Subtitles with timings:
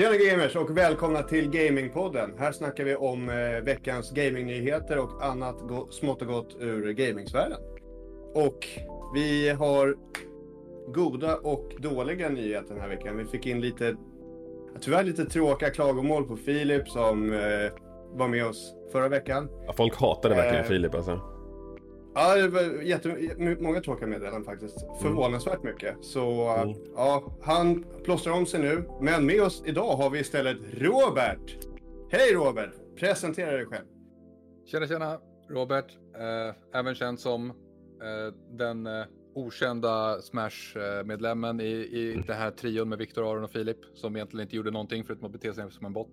[0.00, 2.34] Tjena gamers och välkomna till Gamingpodden.
[2.38, 5.56] Här snackar vi om eh, veckans gamingnyheter och annat
[5.90, 7.58] smått och gott ur gamingsvärlden.
[8.34, 8.68] Och
[9.14, 9.96] vi har
[10.94, 13.16] goda och dåliga nyheter den här veckan.
[13.16, 13.96] Vi fick in lite,
[14.80, 17.72] tyvärr lite tråkiga klagomål på Filip som eh,
[18.12, 19.48] var med oss förra veckan.
[19.66, 20.68] Ja, folk hatade verkligen Eh.
[20.68, 21.20] Filip alltså.
[22.14, 24.76] Ja, det var jättemånga tråkiga meddelanden faktiskt.
[25.02, 25.96] Förvånansvärt mycket.
[26.04, 26.74] Så Mm.
[26.96, 28.84] ja, han plåstrar om sig nu.
[29.00, 31.56] Men med oss idag har vi istället Robert.
[32.10, 32.70] Hej Robert!
[32.96, 33.84] Presentera dig själv.
[34.66, 35.96] Tjena tjena, Robert.
[36.18, 42.98] Eh, även känd som eh, den eh, okända Smash-medlemmen i, i det här trion med
[42.98, 43.78] Viktor, Aron och Filip.
[43.94, 46.10] Som egentligen inte gjorde någonting förutom att bete sig som en bot.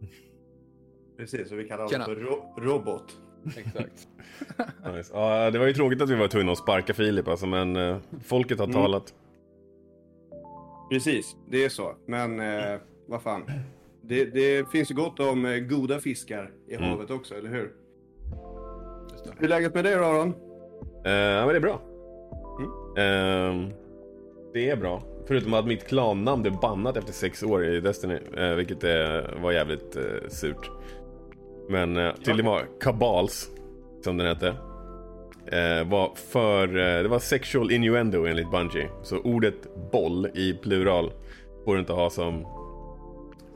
[1.16, 3.16] Precis, och vi kallar honom för ro- Robot.
[3.46, 4.08] Exakt.
[4.94, 5.10] Nice.
[5.14, 7.96] Ja, det var ju tråkigt att vi var tvungna att sparka Filip alltså, men eh,
[8.24, 8.74] folket har Mm.
[8.74, 9.14] talat.
[10.90, 11.94] Precis, det är så.
[12.06, 13.42] Men eh, vad fan.
[14.02, 16.88] Det, det finns ju gott om eh, goda fiskar i Mm.
[16.90, 17.72] havet också, eller hur?
[19.38, 20.34] Hur är läget med dig Aron?
[21.04, 21.80] Eh, ja, men det är bra.
[22.58, 22.70] Mm.
[22.96, 23.70] Ehm,
[24.52, 25.02] det är bra.
[25.26, 28.18] Förutom att mitt klannamn blev bannat efter sex år i Destiny.
[28.36, 30.70] eh, vilket eh, var jävligt eh, surt.
[31.68, 33.50] Men uh, tydligen var Kabals,
[34.04, 34.48] som den hette.
[35.52, 38.88] eh, var för, eh, det var sexual innuendo enligt Bungie.
[39.02, 41.12] Så ordet boll i plural
[41.64, 42.46] får du inte ha som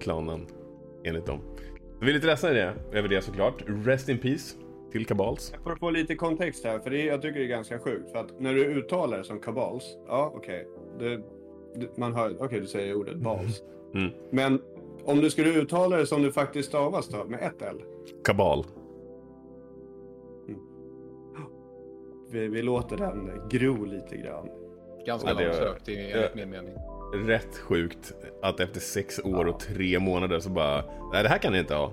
[0.00, 0.46] klannamn
[1.04, 1.40] enligt dem.
[2.00, 3.54] Vi är lite ledsna det, över det såklart.
[3.66, 4.56] Rest in peace
[4.92, 5.54] till Kabals.
[5.64, 8.10] För att få lite kontext här, för det, jag tycker det är ganska sjukt.
[8.12, 10.66] För att när du uttalar det som kabals, ja okej.
[10.98, 11.20] Det,
[11.96, 13.62] man hör, okej du säger ordet bals.
[13.94, 14.10] Mm.
[14.30, 14.60] Men
[15.04, 17.82] om du skulle uttala det som du faktiskt stavas då, med ett L.
[18.24, 18.64] Kabal.
[22.30, 24.48] Vi, vi låter den gro lite grann.
[25.06, 26.74] Ganska Ja, långsökt i- enligt min mening.
[27.26, 31.52] rätt sjukt att efter sex år och tre månader så bara, nej det här kan
[31.52, 31.92] ni inte ha.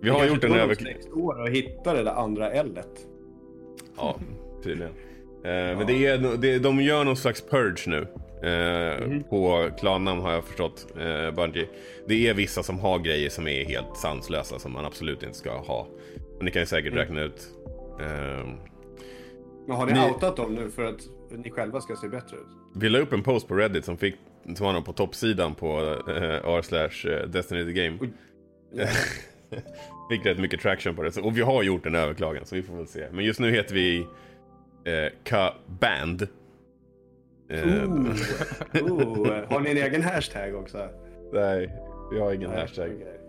[0.00, 0.74] Vi har gjort en tog över...
[0.74, 3.06] sex år och hitta det där andra L-et.
[3.96, 4.16] Ja,
[4.62, 4.92] tydligen.
[5.44, 8.06] Eh, Men det är, det, de gör någon slags purge nu.
[8.42, 9.22] Eh, Mhm.
[9.22, 11.66] På klannamn har jag förstått, eh, Bungie.
[12.08, 15.50] Det är vissa som har grejer som är helt sanslösa som man absolut inte ska
[15.58, 15.86] ha.
[16.38, 16.98] Och ni kan ju säkert Mm.
[17.04, 17.48] räkna ut.
[18.00, 18.46] Eh,
[19.66, 22.46] Men har ni, Ni- outat dem nu för att ni själva ska se bättre ut?
[22.74, 24.14] vi la upp en post på Reddit som fick,
[24.56, 25.96] som var på toppsidan på uh,
[26.44, 27.98] r slash eh, Destiny the Game.
[28.00, 28.10] Oj.
[30.10, 31.16] Fick rätt mycket traction på det.
[31.16, 33.06] Och vi har gjort en överklagan så vi får väl se.
[33.12, 33.98] Men just nu heter vi
[34.84, 36.28] eh, Ka-Band.
[37.52, 38.14] Ooh.
[38.82, 39.28] Ooh.
[39.48, 40.88] Har ni en egen hashtag också?
[41.32, 41.72] nej,
[42.12, 42.90] vi har ingen Nej, hashtag.
[42.96, 43.20] okej.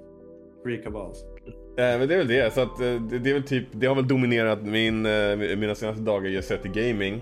[0.63, 1.23] Free kabals.
[1.45, 2.53] Eh, men det är väl det.
[2.53, 5.75] Så att, eh, det, det är väl typ, det har väl dominerat min, eh, mina
[5.75, 7.21] senaste dagar just sett i gaming.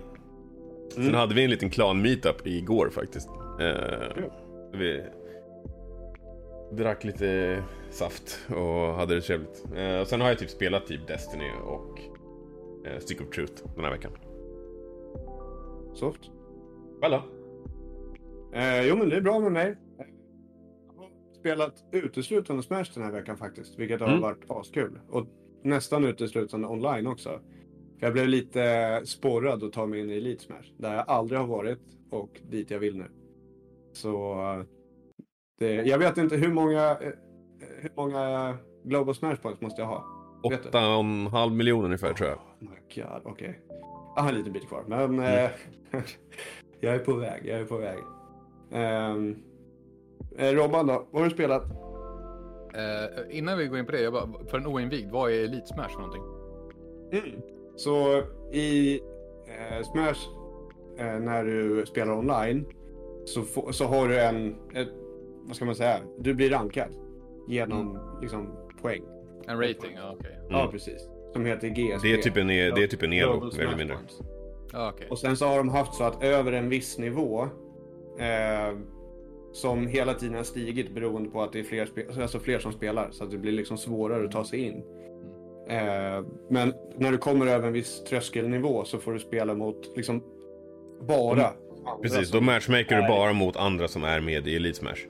[0.93, 1.15] Sen Mm.
[1.15, 3.29] hade vi en liten klan-meetup igår faktiskt.
[4.15, 4.29] Kul.
[4.73, 5.03] vi
[6.71, 7.57] drack lite
[7.91, 9.63] saft och hade det trevligt.
[10.01, 11.99] Och sen har jag typ spelat typ Destiny och
[12.99, 14.11] Stick of Truth den här veckan.
[15.93, 16.19] Soft.
[17.01, 17.23] Själv då?
[18.57, 19.75] Eh, jo, men det är bra med mig.
[19.97, 20.05] Jag
[21.03, 24.21] har spelat uteslutande Smash den här veckan faktiskt, vilket har Mm.
[24.21, 24.99] varit askul.
[25.09, 25.25] Och
[25.63, 27.29] nästan uteslutande online också.
[27.99, 31.39] För jag blev lite sporrad att ta mig in i Elite Smash, där jag aldrig
[31.39, 31.79] har varit
[32.09, 33.05] och dit jag vill nu.
[33.93, 34.63] Så eh,
[35.59, 37.11] det, jag vet inte hur många, eh,
[37.79, 40.05] hur många Global Smash Points måste jag ha?
[40.49, 40.69] Vet du?
[40.69, 42.37] Åtta och en halv miljon ungefär tror jag.
[42.37, 43.59] Oh my god, okej.
[44.15, 45.51] Jag har en liten bit kvar, men Mm.
[46.81, 47.41] jag är på väg.
[47.45, 47.97] Jag är på väg.
[50.37, 51.63] Eh, Robban då, vad har du spelat?
[52.73, 55.67] Eh, innan vi går in på det, jag bara, för en oinvigd, vad är Elite
[55.67, 56.23] Smash för någonting?
[57.75, 58.99] Så i
[59.47, 60.27] eh, Smash,
[60.97, 62.65] eh, när du spelar online,
[63.25, 64.87] så, få, så har du en, ett,
[65.47, 66.89] vad ska man säga, du blir rankad
[67.47, 69.03] genom liksom, poäng.
[69.47, 69.91] En rating?
[69.95, 70.39] Ja, okej.
[70.49, 70.71] Ja, Mm.
[70.71, 71.07] precis.
[71.33, 72.07] Som heter GSP.
[72.07, 72.53] Det är typ en, det
[72.83, 73.95] är typ en elo, Global mer eller mindre.
[73.95, 74.21] Points.
[74.73, 75.07] Okej.
[75.09, 77.41] Och sen så har de haft så att över en viss nivå
[78.19, 78.77] eh,
[79.53, 82.71] som hela tiden har stigit beroende på att det är fler, spe- alltså fler som
[82.71, 83.11] spelar.
[83.11, 84.83] Så att det blir liksom svårare att ta sig in.
[85.69, 90.23] Eh, men när du kommer över en viss tröskelnivå så får du spela mot liksom
[91.01, 91.53] bara andra
[92.01, 95.05] Precis, då matchmaker du bara mot andra som är med i Elite Smash.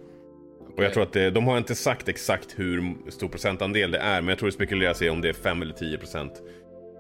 [0.78, 4.22] Och jag tror att det, de har inte sagt exakt hur stor procentandel det är,
[4.22, 6.42] men jag tror det spekuleras i om det är 5 eller 10 procent.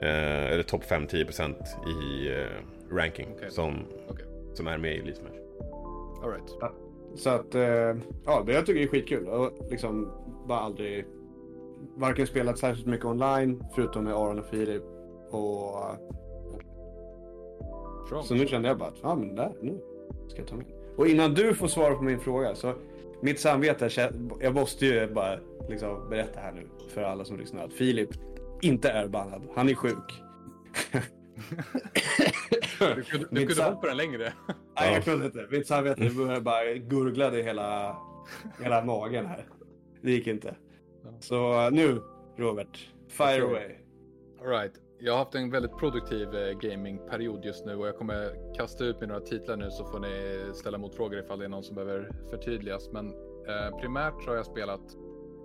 [0.01, 1.57] Eh, eller topp 5-10 procent
[1.87, 3.51] i eh, ranking Okej.
[3.51, 3.75] som,
[4.07, 4.25] Okej.
[4.53, 5.31] som är med i Elite Smash.
[6.23, 6.49] All right.
[7.15, 7.95] Så att, eh,
[8.25, 9.27] ja, det jag tycker det är skitkul.
[9.27, 10.11] Och liksom
[10.47, 11.05] bara aldrig,
[11.95, 14.83] varken spelat särskilt mycket online, förutom med Aron och Filip.
[15.29, 15.85] Och,
[18.05, 18.23] Strong.
[18.23, 19.81] så nu kände jag bara att, ja men där, nu
[20.27, 20.65] ska jag ta mig.
[20.97, 22.73] Och innan du får svara på min fråga så
[23.21, 24.11] mitt samvete,
[24.41, 25.39] jag måste ju bara
[25.69, 28.09] liksom berätta här nu för alla som lyssnar att Filip
[28.61, 29.47] inte är bannad.
[29.55, 30.21] Han är sjuk.
[32.95, 34.33] Du kunde, du kunde hållit på den längre.
[34.79, 35.47] Nej, jag kunde inte.
[35.51, 37.97] Mitt samvete började bara gurglade i hela,
[38.59, 39.45] hela magen här.
[40.01, 40.55] Det gick inte.
[41.19, 42.01] Så nu,
[42.37, 43.75] Robert, fire away.
[44.41, 44.73] All right.
[44.99, 48.99] Jag har haft en väldigt produktiv eh, gamingperiod just nu och jag kommer kasta ut
[48.99, 52.11] med några titlar nu så får ni ställa motfrågor ifall det är någon som behöver
[52.29, 52.89] förtydligas.
[52.91, 53.07] Men
[53.47, 54.81] eh, primärt så har jag spelat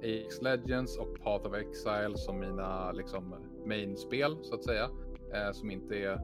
[0.06, 3.34] Apex Legends och Path of Exile som mina liksom
[3.66, 4.90] main-spel så att säga.
[5.34, 6.20] Eh, som inte är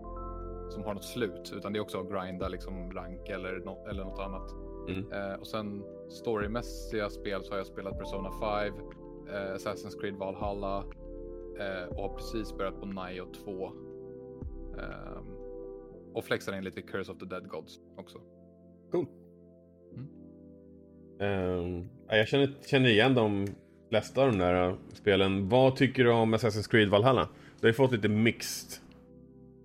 [0.70, 4.04] som har något slut utan det är också att grinda liksom rank eller, nå- eller
[4.04, 4.50] något annat.
[4.88, 5.12] Mm.
[5.12, 8.74] Eh, och sen storymässiga spel så har jag spelat Persona 5,
[9.28, 10.84] eh, Assassin's Creed Valhalla
[11.58, 13.66] eh, och har precis börjat på Nio 2.
[14.78, 15.26] Ehm,
[16.14, 18.20] och flexar in lite Curse of the Dead Gods också.
[18.92, 19.06] Cool.
[21.20, 21.88] Mm.
[22.08, 23.46] Ja, jag känner, känner igen de
[23.92, 25.48] flesta av de där spelen.
[25.48, 27.28] Vad tycker du om Assassin's Creed Valhalla?
[27.60, 28.80] Det har ju fått lite mixed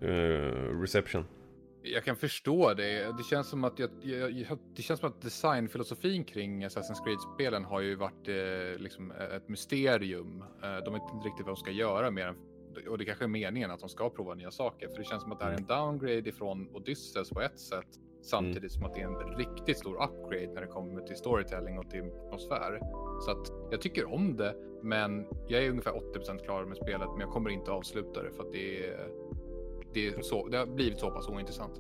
[0.04, 1.26] uh, reception.
[1.82, 3.18] Jag kan förstå det.
[3.18, 7.82] Det känns som att, jag, jag, det känns som att designfilosofin kring Assassin's Creed-spelen har
[7.82, 10.44] ju varit eh, liksom ett mysterium.
[10.64, 12.36] Eh, de vet inte riktigt vad de ska göra mer än
[12.90, 14.88] och det kanske är meningen att de ska prova nya saker.
[14.88, 17.88] För det känns som att det här är en downgrade ifrån Odysseus på ett sätt.
[18.22, 21.90] Samtidigt som att det är en riktigt stor upgrade när det kommer till storytelling och
[21.90, 22.80] till atmosfär.
[23.20, 27.08] Så att jag tycker om det, men jag är ungefär 80% klar med spelet.
[27.12, 29.08] Men jag kommer inte avsluta det för att det är,
[29.94, 31.80] det är så, det har blivit så pass ointressant.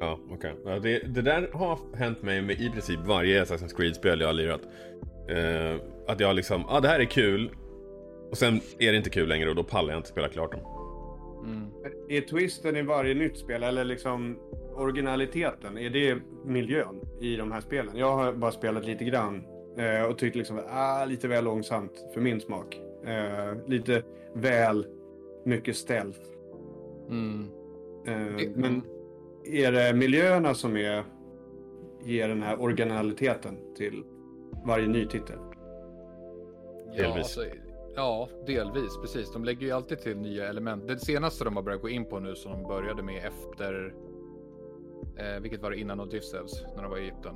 [0.00, 0.54] Ja, okej.
[0.64, 4.32] Ja, det, det där har hänt mig med i princip varje Assassin's Creed-spel jag har
[4.32, 4.60] lirat.
[5.28, 7.50] Eh, att jag liksom, ja ah, det här är kul.
[8.30, 10.60] Och sen är det inte kul längre och då pallar jag inte spela klart dem.
[11.44, 11.70] Mm.
[12.08, 14.38] Är twisten i varje nytt spel eller liksom
[14.74, 17.96] originaliteten, är det miljön i de här spelen?
[17.96, 19.44] Jag har bara spelat lite grann
[19.78, 22.80] eh, och tyckt liksom ah, lite väl långsamt för min smak.
[23.04, 24.02] Eh, lite
[24.34, 24.86] väl
[25.44, 26.20] mycket ställt.
[27.08, 27.46] Mm.
[28.06, 28.82] Eh, Det- men
[29.44, 31.04] är det miljöerna som är,
[32.04, 34.04] ger den här originaliteten till
[34.66, 35.38] varje ny titel?
[36.92, 37.16] Ja, Delvis.
[37.16, 37.44] alltså,
[37.96, 38.96] ja, delvis.
[39.02, 39.32] Precis.
[39.32, 40.88] De lägger ju alltid till nya element.
[40.88, 43.94] Det senaste de har börjat gå in på nu som de började med efter...
[45.16, 47.34] Eh, vilket var det innan Odysseus, när de var i Egypten?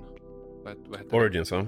[0.64, 1.16] Vad, vad hette det?
[1.16, 1.66] Origins va?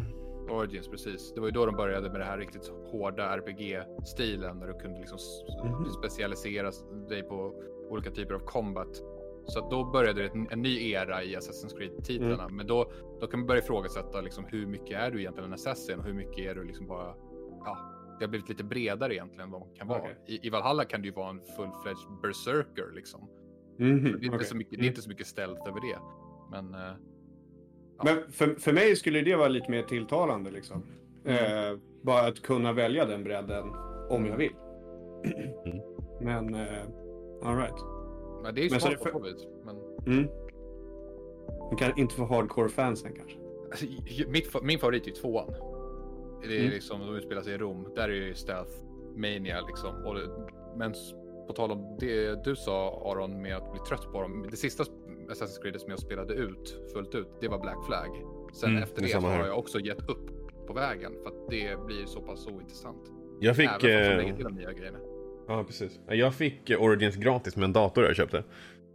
[0.50, 1.32] Origins, precis.
[1.35, 4.99] Det var ju då de började med det här riktigt hårda RPG-stilen där du kunde
[5.00, 5.19] liksom
[5.64, 5.91] Mhm.
[5.91, 6.70] specialisera
[7.08, 9.02] dig på olika typer av combat.
[9.46, 12.49] Så då började det en, ny era i Assassin's Creed-titlarna.
[12.49, 15.99] Men då, då kan man börja ifrågasätta liksom, hur mycket är du egentligen en assassin
[15.99, 17.14] och hur mycket är du liksom bara...
[17.64, 17.79] Ja,
[18.19, 19.99] det har blivit lite bredare egentligen vad man kan vara.
[20.00, 20.17] Okej.
[20.26, 23.29] I, I Valhalla kan du ju vara en full-fledged berserker liksom.
[23.79, 25.99] Mhm, Det, är så mycket, det är inte så mycket ställt över det.
[26.50, 26.76] Men...
[27.99, 28.05] Ja.
[28.05, 30.82] Men för, för mig skulle det vara lite mer tilltalande liksom.
[31.25, 31.73] Mm.
[31.73, 33.64] Eh, bara att kunna välja den bredden
[34.11, 34.52] om jag vill.
[35.64, 35.81] Mm.
[36.20, 36.82] Men, eh,
[37.44, 37.75] alright.
[38.43, 39.46] men det är ju Men smart på för- så vis.
[39.64, 39.76] Men...
[40.06, 40.29] Mm.
[41.70, 43.38] Man kan inte få hardcore-fansen kanske.
[43.70, 43.87] Alltså,
[44.29, 45.55] mitt, min favorit är ju tvåan.
[46.43, 46.70] Det är Mm.
[46.70, 47.93] liksom, de utspelar sig i Rom.
[47.96, 48.73] Där är ju stealth
[49.17, 50.05] mania liksom.
[50.06, 50.17] Och
[50.79, 50.94] men
[51.46, 54.46] på tal om det du sa Aron med att bli trött på dem.
[54.50, 54.85] Det sista
[55.31, 58.09] Assassin's Creed som jag spelade ut fullt ut, det var Black Flag.
[58.55, 60.31] Sen Mm, efter det det har jag också gett upp
[60.67, 61.13] på vägen.
[61.22, 63.10] För att det blir så pass ointressant.
[63.41, 63.84] Jag fick...
[63.84, 64.98] Även eh, till de nya grejerna.
[65.48, 66.01] Ja, precis.
[66.08, 68.44] Jag fick eh, Origins gratis med en dator jag köpte.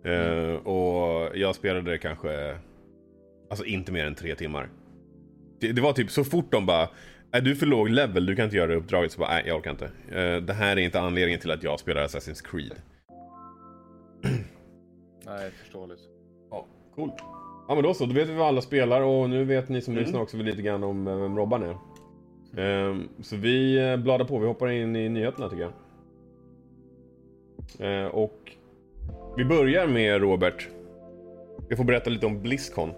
[0.03, 2.57] Eh, och jag spelade det kanske,
[3.49, 4.69] alltså inte mer än tre timmar.
[5.59, 6.89] Det, det var typ så fort de bara,
[7.31, 9.11] är du för låg level, du kan inte göra det uppdraget.
[9.11, 9.85] Så bara, nej jag orkar inte.
[10.11, 12.81] Eh, det här är inte anledningen till att jag spelar Assassin's Creed.
[15.25, 16.01] Nej, förståeligt.
[16.99, 17.11] Cool.
[17.67, 19.93] Ja men då så, då vet vi vad alla spelar och nu vet ni som
[19.93, 20.03] Mm.
[20.03, 21.77] lyssnar också lite grann om eh, vem Robban är.
[22.57, 25.71] Ehm, så vi eh, bladar på, vi hoppar in i nyheterna tycker jag.
[28.05, 28.51] Eh, och
[29.37, 30.67] vi börjar med Robert.
[31.69, 32.89] Jag får berätta lite om Blizzcon.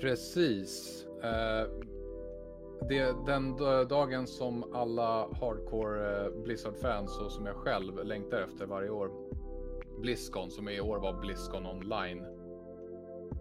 [0.00, 1.04] Precis.
[1.22, 1.68] Eh,
[2.88, 3.56] det, den
[3.88, 9.10] dagen som alla hardcore Blizzard-fans och som jag själv längtar efter varje år.
[10.00, 12.22] Blizzcon, som i år var Blizzcon online.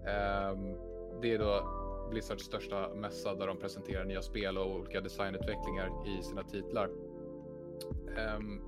[0.08, 0.76] Ehm,
[1.22, 1.64] det är då
[2.10, 6.90] Blizzards största mässa där de presenterar nya spel och olika designutvecklingar i sina titlar.
[8.18, 8.62] Ehm,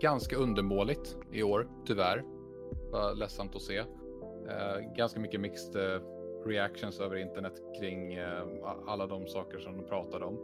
[0.00, 2.24] ganska undermåligt i år, tyvärr.
[2.90, 3.78] Var ledsamt att se.
[4.48, 6.00] Eh, ganska mycket mixed eh,
[6.46, 8.42] reactions över internet kring eh,
[8.86, 10.38] alla de saker som de pratade om.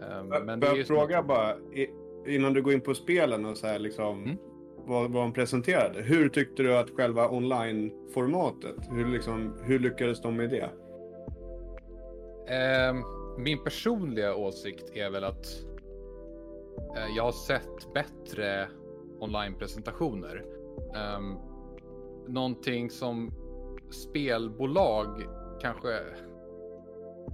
[0.00, 1.56] Är ju jag fråga bara,
[2.26, 4.36] innan du går in på spelen och så här liksom, Mm
[4.88, 6.02] vad, vad de presenterade.
[6.02, 10.70] Hur tyckte du att själva online-formatet, hur, liksom, hur lyckades de med det?
[12.54, 12.94] Eh,
[13.38, 15.46] min personliga åsikt är väl att
[16.96, 18.68] eh, jag har sett bättre
[19.20, 20.44] online-presentationer.
[20.94, 21.20] Eh,
[22.28, 23.32] någonting som
[23.90, 25.22] spelbolag
[25.60, 26.00] kanske...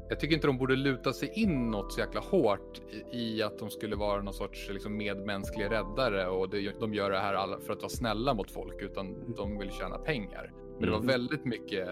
[0.09, 2.81] Jag tycker inte de borde luta sig in något så jäkla hårt
[3.13, 7.11] i, i att de skulle vara någon sorts liksom, medmänsklig räddare och det, de gör
[7.11, 10.53] det här för att vara snälla mot folk utan de vill tjäna pengar.
[10.73, 11.07] Men det var Mm.
[11.07, 11.89] väldigt mycket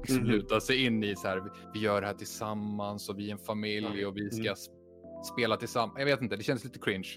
[0.00, 1.42] liksom, luta sig in i så här,
[1.74, 5.22] vi gör det här tillsammans och vi är en familj och vi ska Mm.
[5.34, 5.98] spela tillsammans.
[5.98, 7.08] Jag vet inte, det känns lite cringe.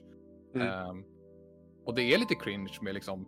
[0.55, 0.67] Mm.
[0.67, 1.03] Ehm,
[1.85, 3.27] och det är lite cringe med liksom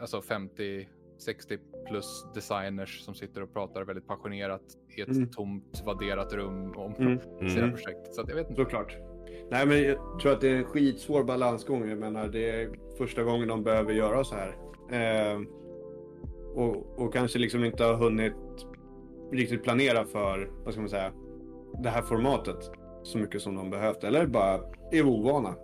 [0.00, 4.62] alltså 50, 60 plus designers som sitter och pratar väldigt passionerat
[4.96, 5.30] i ett Mm.
[5.30, 7.18] tomt vadderat rum om Mm.
[7.50, 7.70] sina Mm.
[7.70, 8.14] projekt.
[8.14, 8.62] Så att jag vet inte.
[8.62, 8.96] Såklart.
[9.50, 11.88] Nej, men jag tror att det är en skitsvår balansgång.
[11.88, 14.56] Jag menar, det är första gången de behöver göra så här.
[14.90, 15.40] Eh,
[16.54, 18.32] och, och kanske liksom inte har hunnit
[19.32, 21.12] riktigt planera för, vad ska man säga,
[21.82, 22.70] det här formatet
[23.02, 24.04] så mycket som de behövt.
[24.04, 24.60] Eller bara
[24.92, 25.54] är ovana.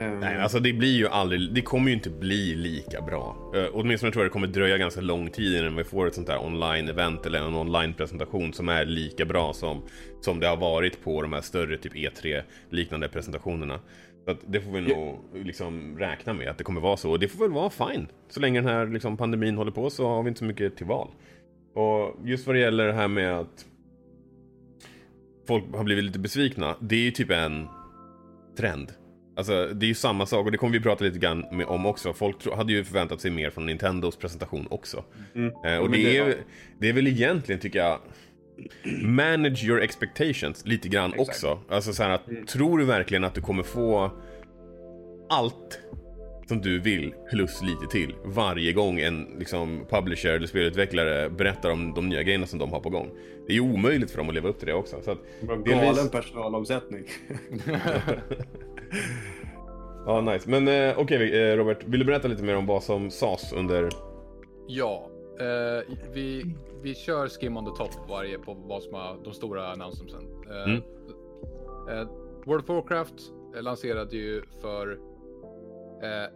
[0.00, 3.52] Eh, Nej, alltså det blir ju aldrig, det kommer ju inte bli lika bra.
[3.56, 6.28] Uh, åtminstone tror jag det kommer dröja ganska lång tid innan vi får ett sånt
[6.28, 9.82] här online-event eller en online-presentation som är lika bra som,
[10.20, 13.80] som det har varit på de här större typ E3-liknande presentationerna.
[14.26, 17.10] Så det får vi nog liksom räkna med att det kommer vara så.
[17.10, 18.08] Och det får väl vara fine.
[18.28, 20.86] Så länge den här liksom, pandemin håller på så har vi inte så mycket till
[20.86, 21.08] val.
[21.74, 23.66] Och just vad det gäller det här med att
[25.46, 26.76] folk har blivit lite besvikna.
[26.80, 27.68] Det är ju typ en
[28.58, 28.92] trend.
[29.38, 31.86] Alltså det är ju samma sak och det kommer vi prata lite grann med, om
[31.86, 32.12] också.
[32.12, 35.04] Folk hade ju förväntat sig mer från Nintendos presentation också.
[35.34, 35.52] Mm.
[35.64, 36.36] Eh, och det, det- är,
[36.78, 37.98] det är väl egentligen tycker jag
[39.02, 41.28] Manage your expectations lite grann Exakt.
[41.28, 41.58] också.
[41.68, 42.46] Alltså så här att Mm.
[42.46, 44.10] tror du verkligen att du kommer få
[45.30, 45.80] allt
[46.48, 51.94] som du vill plus lite till varje gång en liksom, publisher eller spelutvecklare berättar om
[51.94, 53.10] de nya grejerna som de har på gång.
[53.46, 55.00] Det är ju omöjligt för dem att leva upp till det också.
[55.04, 57.04] Så att, Bara delvis- Galen personalomsättning.
[60.06, 60.50] ja, nice.
[60.50, 63.88] Men eh, okej eh, Robert, vill du berätta lite mer om vad som sades under...
[64.66, 69.32] Ja, eh, vi, vi kör skim on the top varje på vad som är de
[69.32, 70.22] stora announcementsen.
[70.50, 70.82] Eh, Mm.
[72.00, 72.08] eh,
[72.46, 73.14] World of Warcraft
[73.56, 74.98] eh, lanserade ju för
[76.02, 76.30] eh,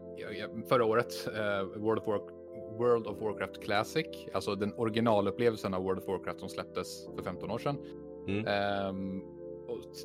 [0.68, 1.28] förra året
[1.76, 2.21] World, of War,
[2.78, 7.50] World of Warcraft Classic, alltså den originalupplevelsen av World of Warcraft som släpptes för 15
[7.50, 7.76] år sedan.
[8.28, 8.47] Mm.
[8.47, 9.23] Ehm,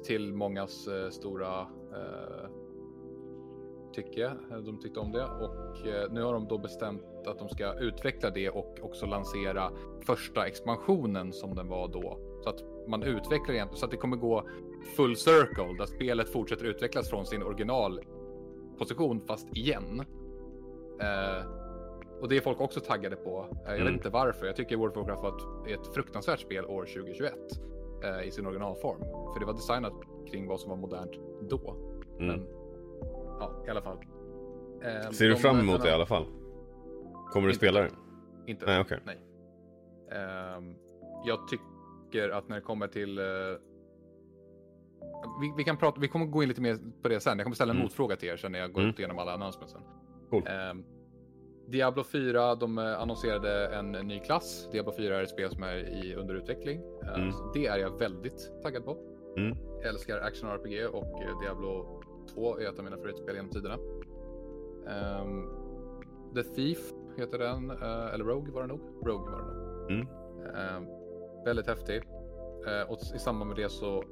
[0.05, 2.49] till mångas stora eh,
[3.93, 4.25] tycke.
[4.51, 7.73] Eh, De tyckte om det och eh, nu har de då bestämt att de ska
[7.79, 9.71] utveckla det och också lansera
[10.05, 12.19] första expansionen som den var då.
[12.43, 14.43] Så att man utvecklar egentligen så att det kommer gå
[14.95, 19.99] full circle där spelet fortsätter utvecklas från sin originalposition fast igen.
[21.01, 21.45] Eh,
[22.21, 23.45] och det är folk också taggade på.
[23.51, 23.85] Eh, jag Mm.
[23.85, 24.45] vet inte varför.
[24.45, 27.33] Jag tycker World of Warcraft var ett, ett fruktansvärt spel år 2021
[28.03, 28.99] eh, i sin originalform.
[29.33, 29.93] För det var designat
[30.31, 31.11] kring vad som var modernt
[31.49, 31.75] då.
[32.19, 32.27] Mm.
[32.39, 32.47] Men
[33.39, 33.97] ja, i alla fall.
[34.81, 36.25] Eh, Ser du de- fram emot det i alla fall?
[37.31, 37.57] Kommer du Inte.
[37.57, 37.89] spela det?
[38.47, 38.65] Inte.
[38.65, 38.99] Nej, okej.
[39.05, 39.17] Nej.
[40.11, 40.75] Ehm,
[41.25, 43.17] jag tycker att när det kommer till...
[43.19, 43.23] eh,
[45.41, 47.37] vi, vi, kan prata, vi kommer gå in lite mer på det sen.
[47.37, 47.85] Jag kommer ställa en Mm.
[47.85, 48.95] motfråga till er sen när jag går Mm.
[48.97, 49.81] igenom alla annonsementsen.
[50.29, 50.43] Cool.
[50.47, 50.83] Ehm,
[51.67, 54.69] Diablo 4, de eh, annonserade en ny klass.
[54.71, 56.81] Diablo 4 är ett spel som är i underutveckling.
[57.03, 57.33] Ehm, Mm.
[57.53, 58.97] Det är jag väldigt taggad på.
[59.37, 59.57] Mm.
[59.81, 61.96] Jag älskar action RPG och eh, Diablo
[62.27, 63.77] 2 är ett av mina favoritspel genom tiderna.
[64.87, 65.49] Ehm,
[66.35, 68.79] The Thief heter den, eh, eller Rogue var det nog.
[69.05, 69.91] Rogue var det nog.
[69.91, 70.07] Mm.
[70.55, 70.85] Ehm,
[71.45, 72.03] väldigt häftig.
[72.67, 74.03] Eh, och i samband med det så,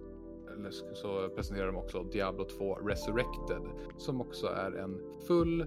[0.94, 3.62] så presenterar de också Diablo 2 Resurrected
[3.98, 5.66] som också är en full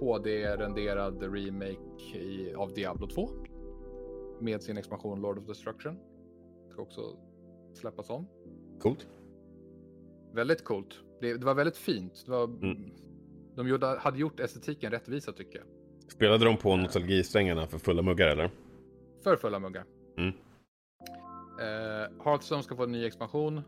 [0.00, 3.28] HD-renderad remake i, av Diablo 2
[4.40, 5.98] med sin expansion Lord of Destruction.
[6.68, 7.16] Ska också
[7.74, 8.26] släppas om.
[8.78, 9.08] Coolt.
[10.32, 11.00] Väldigt coolt.
[11.20, 12.24] Det, det var väldigt fint.
[12.28, 12.90] Var, Mm.
[13.56, 15.66] De gjorde, hade gjort estetiken rättvisa tycker jag.
[16.12, 18.50] Spelade de på nostalgisträngarna för fulla muggar eller?
[19.24, 19.84] För fulla muggar.
[20.18, 20.32] Mm.
[21.60, 23.62] Eh, Hearthstone ska få en ny expansion.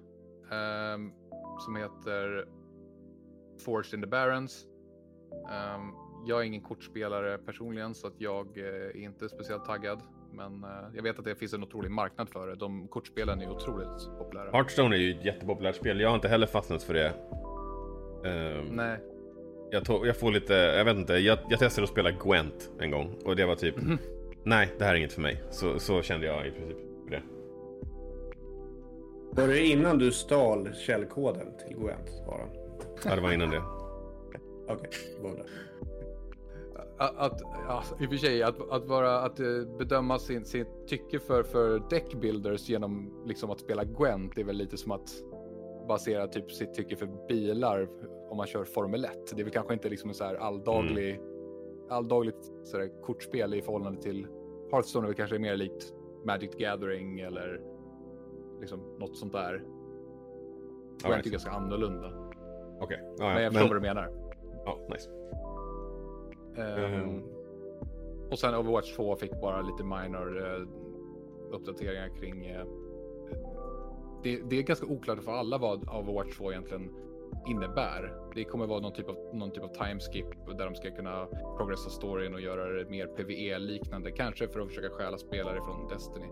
[0.50, 1.10] ehm,
[1.58, 2.44] som heter
[3.64, 4.66] Forged in the Barrens.
[5.50, 5.80] Ehm,
[6.26, 10.02] jag är ingen kortspelare personligen så att jag eh, är inte speciellt taggad.
[10.32, 12.54] Men eh, jag vet att det finns en otrolig marknad för det.
[12.54, 14.50] De kortspelen är otroligt populära.
[14.52, 16.00] Hearthstone är ju ett jättepopulärt spel.
[16.00, 17.12] Jag har inte heller fastnat för det.
[18.24, 18.98] Ehm, Nej.
[19.70, 22.90] jag, to- jag får lite, jag vet inte, jag, jag testade att spela Gwent en
[22.90, 23.98] gång och det var typ Mhm.
[24.44, 25.42] Nej, det här är inget för mig.
[25.50, 27.22] Så, så kände jag i princip för det.
[29.42, 32.26] Var det innan du stal källkoden till Gwent?
[32.26, 32.46] Bara?
[33.04, 33.62] Ja, det var innan det.
[34.68, 34.90] Okej,
[35.22, 35.44] okay.
[37.02, 39.46] Att, att ja, i och för sig, att, att, vara, att eh,
[39.78, 44.76] bedöma sin, sin tycke för, för deckbuilders genom liksom att spela Gwent är väl lite
[44.76, 45.10] som att
[45.88, 47.88] basera typ sitt tycke för bilar
[48.30, 49.12] om man kör Formel 1.
[49.34, 51.22] Det är väl kanske inte liksom en så här alldaglig, mm.
[51.90, 54.26] alldagligt så här kortspel i förhållande till
[54.72, 55.94] Hearthstone är väl kanske mer likt
[56.24, 57.60] Magic Gathering eller
[58.60, 59.64] liksom något sånt där.
[61.02, 61.26] Gwent right.
[61.26, 62.12] är ganska annorlunda.
[62.80, 63.00] Okej.
[63.14, 63.26] Okay.
[63.26, 63.34] Ah, ja.
[63.34, 63.82] Men jag förstår men...
[63.82, 64.10] vad du menar.
[64.64, 65.10] Ja, nice.
[66.56, 67.22] Um,
[68.30, 70.68] och sen Overwatch 2 fick bara lite minor uh,
[71.50, 72.50] uppdateringar kring...
[72.50, 72.64] Uh,
[74.22, 76.90] det, det, är ganska oklart för alla vad Overwatch 2 egentligen
[77.48, 78.12] innebär.
[78.34, 80.26] Det kommer vara någon typ av, någon typ av timeskip
[80.58, 84.10] där de ska kunna progressa storyn och göra det mer PVE-liknande.
[84.10, 86.26] Kanske för att försöka stjäla spelare från Destiny.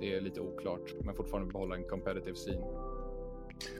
[0.00, 2.64] Det är lite oklart, men fortfarande behålla en competitive scene.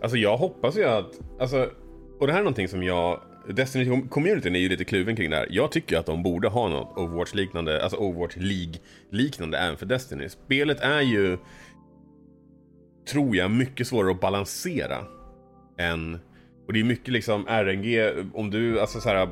[0.02, 1.70] Alltså jag hoppas ju att, alltså,
[2.18, 5.47] och det här är någonting som jag Destiny-communityn är ju lite kluven kring det här.
[5.50, 10.28] Jag tycker att de borde ha något Overwatch-liknande, alltså Overwatch League-liknande även för Destiny.
[10.28, 11.38] Spelet är ju,
[13.11, 15.04] tror jag, mycket svårare att balansera
[15.78, 16.18] än...
[16.66, 19.28] Och det är mycket liksom RNG, om du, alltså så här,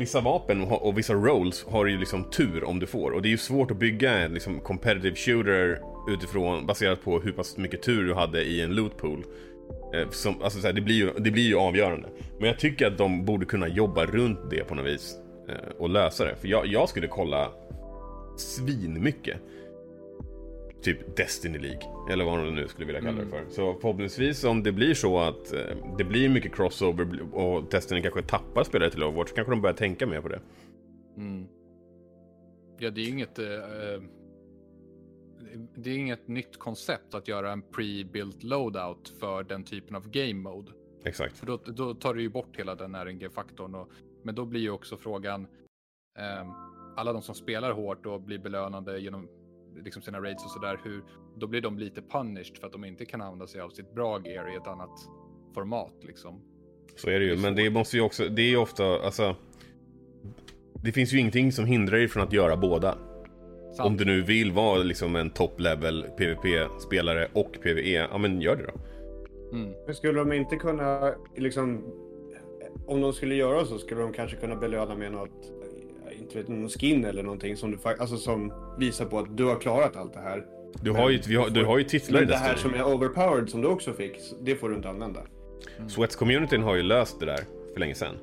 [0.00, 3.10] Vissa vapen och vissa rolls har du ju liksom tur om du får.
[3.10, 7.32] Och det är ju svårt att bygga en liksom competitive shooter utifrån, baserat på hur
[7.32, 9.24] pass mycket tur du hade i en loot pool.
[9.94, 12.08] Eh, som, alltså så här, det, blir ju, det blir ju avgörande.
[12.38, 15.16] Men jag tycker att de borde kunna jobba runt det på något vis.
[15.48, 16.36] Eh, och lösa det.
[16.36, 17.52] För jag, jag skulle kolla
[18.36, 19.36] svin mycket.
[20.82, 22.12] Typ Destiny League.
[22.12, 23.30] Eller vad de nu skulle vilja kalla det mm.
[23.30, 23.54] för.
[23.54, 28.22] Så förhoppningsvis om det blir så att eh, det blir mycket crossover och Destiny kanske
[28.22, 29.32] tappar spelare till Overwatch.
[29.32, 30.40] Kanske de börjar tänka mer på det.
[31.16, 31.46] Mm.
[32.78, 33.38] Ja, det är ju inget...
[33.38, 33.44] Äh,
[35.74, 40.34] det är inget nytt koncept att göra en pre-built loadout för den typen av game
[40.34, 40.72] mode.
[41.04, 41.36] Exakt.
[41.38, 43.86] För då, då tar du ju bort hela den RNG-faktorn.
[44.22, 45.46] Men då blir ju också frågan,
[46.18, 46.50] eh,
[46.96, 49.28] alla de som spelar hårt och blir belönade genom
[49.84, 50.80] liksom sina raids och sådär,
[51.36, 54.20] då blir de lite punished för att de inte kan använda sig av sitt bra
[54.24, 55.00] gear i ett annat
[55.54, 56.42] format liksom.
[56.96, 59.36] Så är det ju, men det måste ju också, det är ju ofta, alltså.
[60.82, 62.98] Det finns ju ingenting som hindrar dig från att göra båda.
[63.72, 63.86] Sant.
[63.86, 68.56] Om du nu vill vara liksom en top level PVP-spelare och PVE, ja men gör
[68.56, 68.80] det då.
[69.56, 69.72] Mm.
[69.86, 71.84] Men skulle de inte kunna, liksom,
[72.86, 75.52] om de skulle göra så, skulle de kanske kunna belöna med något,
[76.20, 79.60] inte vet, någon skin eller någonting som, du, alltså, som visar på att du har
[79.60, 80.46] klarat allt det här.
[80.82, 83.48] Du har ju, vi har, du har ju titlar Men det här som är overpowered
[83.48, 85.20] som du också fick, det får du inte använda.
[85.76, 85.88] Mm.
[85.88, 87.40] Sweats-communityn har ju löst det där
[87.72, 88.14] för länge sedan.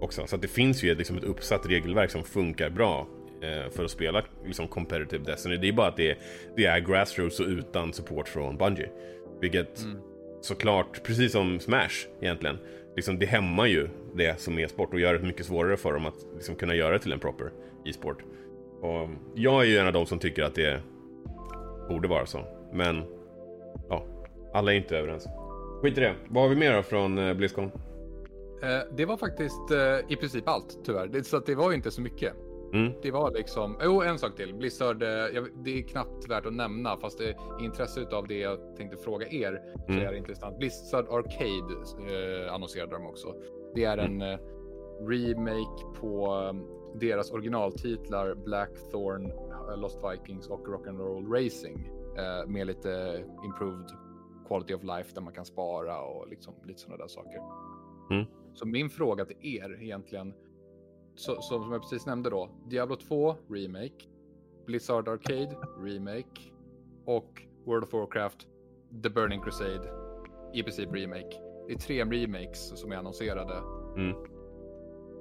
[0.00, 3.06] Också, så att det finns ju liksom ett uppsatt regelverk som funkar bra
[3.70, 5.56] för att spela liksom competitive Destiny.
[5.56, 6.18] Det är bara att det,
[6.56, 8.90] det är grassroots och utan support från Bungie.
[9.40, 9.98] Vilket mm.
[10.40, 12.58] såklart, precis som Smash egentligen,
[12.96, 16.26] liksom det hämmar ju det som e-sport och gör det mycket svårare för dem att
[16.34, 17.50] liksom kunna göra det till en proper
[17.86, 18.22] e-sport.
[18.80, 20.80] Och jag är ju en av de som tycker att det
[21.88, 22.44] borde vara så.
[22.72, 23.02] Men
[23.88, 24.06] ja,
[24.52, 25.26] alla är inte överens.
[25.82, 26.14] Skit i det.
[26.28, 27.70] Vad har vi mer då från eh, Blizzcon?
[28.62, 31.22] Eh, det var faktiskt eh, i princip allt tyvärr.
[31.22, 32.32] Så det var ju inte så mycket.
[32.72, 32.92] Mm.
[33.02, 34.54] Det var liksom, jo en sak till.
[34.54, 38.76] Blizzard, eh, det är knappt värt att nämna fast det, i intresse av det jag
[38.76, 40.06] tänkte fråga er så mm.
[40.06, 40.58] är det intressant.
[40.58, 41.74] Blizzard Arcade
[42.14, 43.34] eh, annonserade de också.
[43.74, 44.32] Det är en mm.
[44.32, 44.40] eh,
[45.08, 53.24] remake på um, deras originaltitlar Blackthorn, eh, Lost Vikings och Rock'n'Roll Racing eh, med lite
[53.44, 53.90] improved
[54.48, 57.40] quality of life där man kan spara och liksom lite sådana där saker.
[58.10, 58.26] Mm.
[58.54, 60.34] Så min fråga till er egentligen
[61.20, 64.04] så, som jag precis nämnde då, Diablo 2 Remake,
[64.66, 66.40] Blizzard Arcade Remake
[67.04, 68.46] och World of Warcraft
[69.02, 69.88] The Burning Crusade
[70.54, 71.30] i princip remake.
[71.66, 73.54] Det är tre remakes som är annonserade.
[73.96, 74.16] Mm.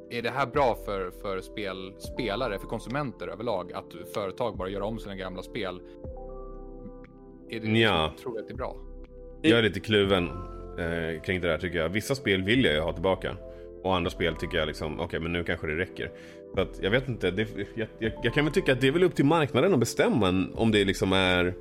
[0.10, 4.82] Är det här bra för, för spel, spelare, för konsumenter överlag, att företag bara gör
[4.82, 5.82] om sina gamla spel?
[7.50, 8.14] Är det, ja.
[8.22, 8.78] Tror du att det är bra?
[9.42, 10.28] Jag är lite kluven
[10.80, 11.90] eh, kring det där tycker jag.
[11.90, 13.38] Vissa spel vill jag ju ha tillbaka.
[13.84, 16.12] Och andra spel tycker jag liksom, okej okay, men nu kanske det räcker.
[16.56, 18.92] Så att jag vet inte, det, jag, jag, jag, kan väl tycka att det är
[18.92, 21.54] väl upp till marknaden att bestämma om det liksom är,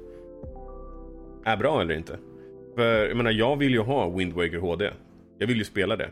[1.44, 2.18] är bra eller inte.
[2.74, 4.90] För jag menar, jag vill ju ha Wind Waker HD.
[5.38, 6.10] Jag vill ju spela det.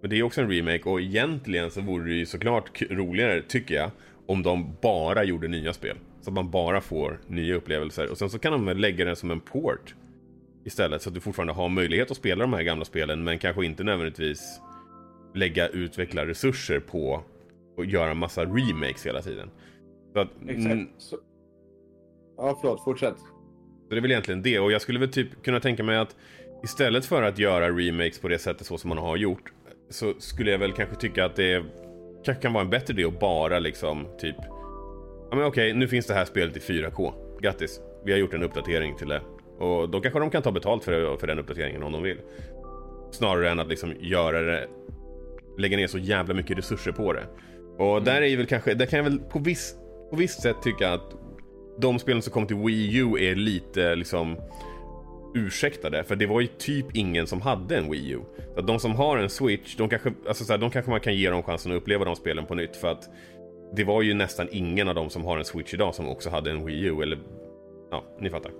[0.00, 3.74] Men det är också en remake och egentligen så vore det ju såklart roligare, tycker
[3.74, 3.90] jag,
[4.26, 5.96] om de bara gjorde nya spel.
[6.20, 8.10] Så att man bara får nya upplevelser.
[8.10, 9.94] Och sen så kan de väl lägga den som en port
[10.64, 11.02] istället.
[11.02, 13.84] Så att du fortfarande har möjlighet att spela de här gamla spelen men kanske inte
[13.84, 14.60] nödvändigtvis
[15.34, 17.22] lägga utvecklarresurser på
[17.78, 19.50] att göra massa remakes hela tiden.
[20.12, 20.72] Så att, Exakt.
[20.72, 21.16] Mm, så...
[22.36, 23.18] Ja, förlåt, fortsätt.
[23.18, 24.58] Så det är väl egentligen det.
[24.58, 26.16] Och jag skulle väl typ kunna tänka mig att
[26.64, 29.52] istället för att göra remakes på det sättet så som man har gjort
[29.90, 31.64] så skulle jag väl kanske tycka att det
[32.24, 34.36] kanske kan vara en bättre idé att bara liksom typ
[35.30, 37.12] Ja men okej, nu finns det här spelet i 4K.
[37.40, 39.20] Grattis, vi har gjort en uppdatering till det.
[39.58, 42.18] Och då kanske de kan ta betalt för, för den uppdateringen om de vill.
[43.10, 44.68] Snarare än att liksom göra det,
[45.58, 47.26] lägga ner så jävla mycket resurser på det.
[47.78, 48.04] Och mm.
[48.04, 49.74] där är väl kanske, där kan jag väl på viss,
[50.10, 51.14] på visst sätt tycka att
[51.80, 54.36] de spelen som kom till Wii U är lite liksom
[55.34, 56.04] ursäktade.
[56.04, 58.20] För det var ju typ ingen som hade en Wii U.
[58.54, 61.00] Så att de som har en Switch, de kanske, alltså så här, de kanske man
[61.00, 62.76] kan ge dem chansen att uppleva de spelen på nytt.
[62.76, 63.10] För att
[63.76, 66.50] det var ju nästan ingen av dem som har en Switch idag som också hade
[66.50, 67.02] en Wii U.
[67.02, 67.18] Eller,
[67.90, 68.52] ja, ni fattar.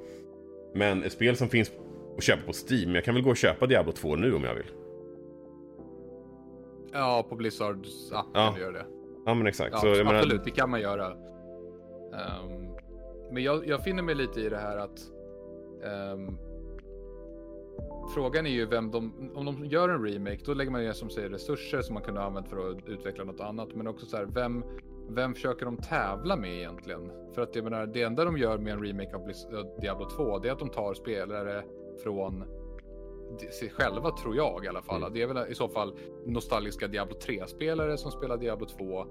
[0.74, 1.72] Men ett spel som finns
[2.16, 4.54] att köpa på Steam, jag kan väl gå och köpa Diablo 2 nu om jag
[4.54, 4.66] vill.
[6.92, 8.46] Ja, på Blizzards app ja.
[8.46, 8.86] kan du göra det.
[9.26, 9.70] Ja, men exakt.
[9.72, 10.44] Ja, så, absolut, menar...
[10.44, 11.12] det kan man göra.
[11.12, 12.76] Um,
[13.32, 15.00] men jag, jag, finner mig lite i det här att
[16.14, 16.38] um,
[18.14, 21.10] Frågan är ju vem de, om de gör en remake, då lägger man ju som
[21.10, 23.74] säger resurser som man kunde använt för att utveckla något annat.
[23.74, 24.64] Men också så här, vem,
[25.08, 27.10] vem försöker de tävla med egentligen?
[27.34, 29.32] För att jag menar, det enda de gör med en remake av
[29.80, 31.64] Diablo 2, det är att de tar spelare
[32.02, 32.44] från
[33.60, 35.02] sig själva tror jag i alla fall.
[35.02, 35.12] Mm.
[35.12, 35.94] Det är väl i så fall
[36.26, 39.02] nostalgiska Diablo 3-spelare som spelar Diablo 2.
[39.02, 39.08] Um,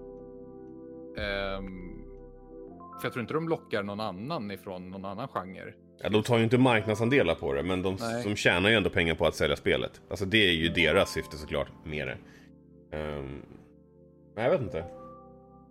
[1.17, 1.97] ehm,
[2.99, 5.73] för jag tror inte de lockar någon annan ifrån någon annan genre.
[6.01, 9.15] Ja, de tar ju inte marknadsandelar på det, men de, de tjänar ju ändå pengar
[9.15, 10.01] på att sälja spelet.
[10.09, 12.17] Alltså det är ju deras syfte såklart, med det.
[12.97, 13.41] Um,
[14.35, 14.85] men jag vet inte.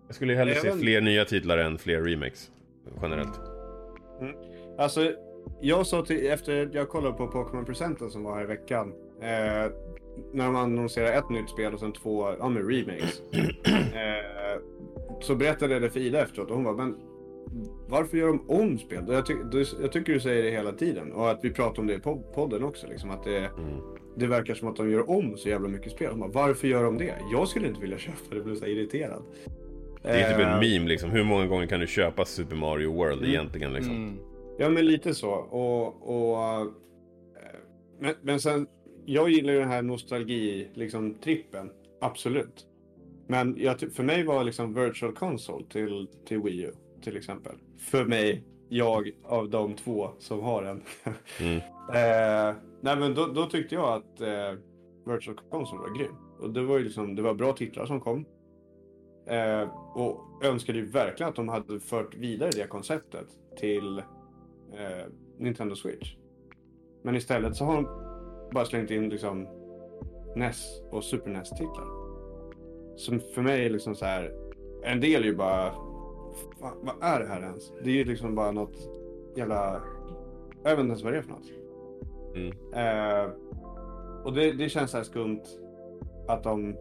[0.07, 2.51] Jag skulle ju hellre se fler nya titlar än fler remakes,
[3.03, 3.41] generellt.
[4.21, 4.37] Mm.
[4.79, 5.13] Alltså,
[5.61, 8.93] jag sa till, efter jag kollade på Pokémon Presenten som var här i veckan.
[9.21, 9.73] Eh,
[10.33, 13.23] när de annonserade ett nytt spel och sen två ja, med remakes.
[13.65, 14.61] eh,
[15.21, 16.97] så berättade jag det för Ida efteråt och hon bara, men
[17.89, 19.05] varför gör de om spel?
[19.09, 19.35] Jag, ty
[19.83, 22.01] jag, tycker du säger det hela tiden och att vi pratar om det i
[22.35, 22.87] podden också.
[22.87, 23.81] Liksom, att det, mm.
[24.17, 26.17] det verkar som att de gör om så jävla mycket spel.
[26.17, 27.15] Bara, varför gör de det?
[27.33, 29.23] Jag skulle inte vilja köpa det, jag blir så irriterad.
[30.03, 30.61] Det är typ en eh.
[30.61, 31.11] meme liksom.
[31.11, 33.31] Hur många gånger kan du köpa Super Mario World mm.
[33.31, 33.97] egentligen liksom?
[33.97, 34.19] Mm.
[34.59, 35.31] Ja men lite så.
[35.31, 36.67] Och, och, eh,
[38.01, 38.67] men, men sen,
[39.05, 41.71] jag gillar ju den här nostalgi, liksom trippen.
[42.01, 42.67] Absolut.
[43.27, 47.57] Men jag, för mig var liksom Virtual Console till, till Wii U till exempel.
[47.79, 50.83] För mig, jag av de två som har en.
[51.41, 51.57] Mm.
[51.89, 54.59] eh, nej men då, då, tyckte jag att eh,
[55.07, 56.15] Virtual Console var grym.
[56.41, 58.25] Och det var ju liksom, det var bra titlar som kom.
[59.27, 59.63] Eh,
[59.95, 63.27] och önskade ju verkligen att de hade fört vidare det konceptet
[63.59, 64.03] till
[64.73, 65.07] eh,
[65.39, 66.17] Nintendo Switch.
[67.03, 67.89] Men istället så har de
[68.53, 69.49] bara slängt in liksom
[70.37, 71.87] NES och Super NES-titlar.
[72.97, 74.33] Som för mig är liksom så här,
[74.85, 75.75] en del är ju bara
[76.61, 77.73] vad, vad är det här ens?
[77.85, 78.77] Det är ju liksom bara något
[79.37, 79.83] jävla...
[80.63, 81.53] Jag vet inte ens vad det är för något.
[82.35, 82.53] Mm.
[82.73, 83.31] Eh,
[84.25, 85.43] och det, det känns så här skumt
[86.29, 86.77] att de,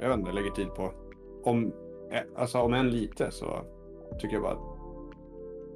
[0.00, 0.92] jag vet inte, lägger tid på.
[1.44, 1.72] Om,
[2.10, 3.60] eh, alltså om än lite så
[4.18, 4.75] tycker jag bara att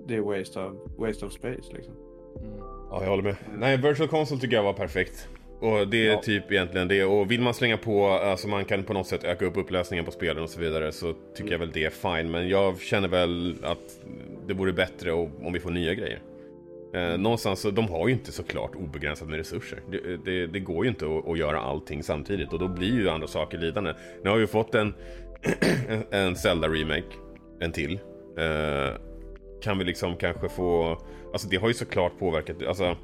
[0.07, 1.95] det är waste of, waste of space liksom.
[2.41, 2.59] Mm.
[2.91, 3.37] Ja, jag håller med.
[3.59, 5.29] Nej, Virtual Console tycker jag var perfekt.
[5.61, 6.23] Och det är ja.
[6.23, 7.05] typ egentligen det.
[7.05, 10.11] Och vill man slänga på, alltså man kan på något sätt öka upp upplösningen på
[10.11, 11.53] spelen och så vidare så tycker mm.
[11.53, 12.31] jag väl det är fine.
[12.31, 14.01] Men jag känner väl att
[14.47, 16.21] det vore bättre om vi får nya grejer.
[16.95, 19.81] Eh, någonstans, de har ju inte såklart obegränsat med resurser.
[19.91, 23.09] Det, det, det går ju inte att, att, göra allting samtidigt och då blir ju
[23.09, 23.95] andra saker lidande.
[24.25, 24.95] Nu har vi fått en,
[26.11, 27.13] en Zelda-remake,
[27.61, 27.99] en till.
[28.39, 28.95] Eh,
[29.63, 30.99] kan vi liksom kanske få,
[31.33, 32.97] alltså det har ju såklart påverkat, alltså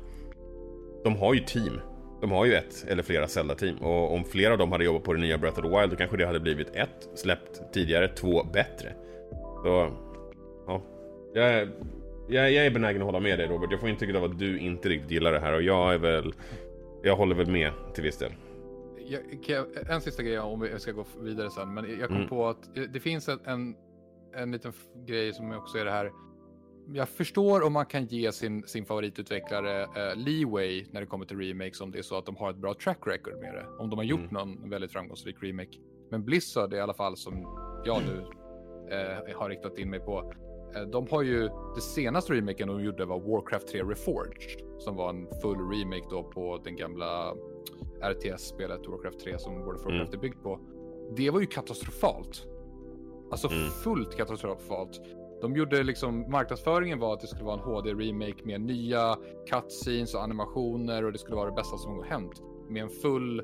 [1.05, 1.81] de har ju team
[2.21, 5.13] de har ju ett eller flera Zelda-team och om flera av dem hade jobbat på
[5.13, 8.45] det nya Breath of the Wild då kanske det hade blivit ett släppt tidigare, två
[8.45, 8.93] bättre.
[9.63, 9.93] Så,
[10.67, 10.83] ja.
[11.35, 11.69] Jag är,
[12.29, 13.71] jag, jag är benägen att hålla med dig Robert.
[13.71, 16.35] Jag får intrycket av att du inte riktigt gillar det här och jag är väl...
[17.03, 18.33] Jag håller väl med till viss del.
[19.47, 22.29] Jag, en sista grej om vi ska gå vidare sen, men jag kom mm.
[22.29, 23.75] på att det finns en, en,
[24.35, 24.73] en liten
[25.07, 26.13] grej som också är det här
[26.93, 31.39] jag förstår om man kan ge sin, sin favoritutvecklare uh, leeway när det kommer till
[31.39, 33.67] remakes om det är så att de har ett bra track record med det.
[33.79, 34.33] Om de har gjort mm.
[34.33, 35.79] någon väldigt framgångsrik remake.
[36.11, 37.35] Men Blizzard i alla fall som
[37.85, 40.33] jag nu uh, har riktat in mig på.
[40.77, 44.61] Uh, de har ju, det senaste remaken de gjorde var Warcraft 3 Reforged.
[44.79, 47.35] Som var en full remake då på den gamla
[48.03, 50.19] RTS-spelet Warcraft 3 som World of Warcraft mm.
[50.19, 50.61] är byggt på.
[51.17, 52.47] Det var ju katastrofalt.
[53.31, 53.71] Alltså mm.
[53.71, 55.01] fullt katastrofalt.
[55.41, 59.17] De gjorde liksom, marknadsföringen var att det skulle vara en HD-remake med nya
[59.51, 62.43] cutscenes och animationer och det skulle vara det bästa som hänt.
[62.69, 63.43] Med en full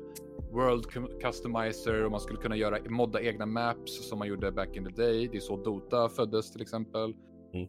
[0.51, 0.85] world
[1.21, 5.01] customizer och man skulle kunna göra modda egna maps som man gjorde back in the
[5.01, 5.27] day.
[5.31, 7.15] Det är så Dota föddes till exempel.
[7.53, 7.67] Mm.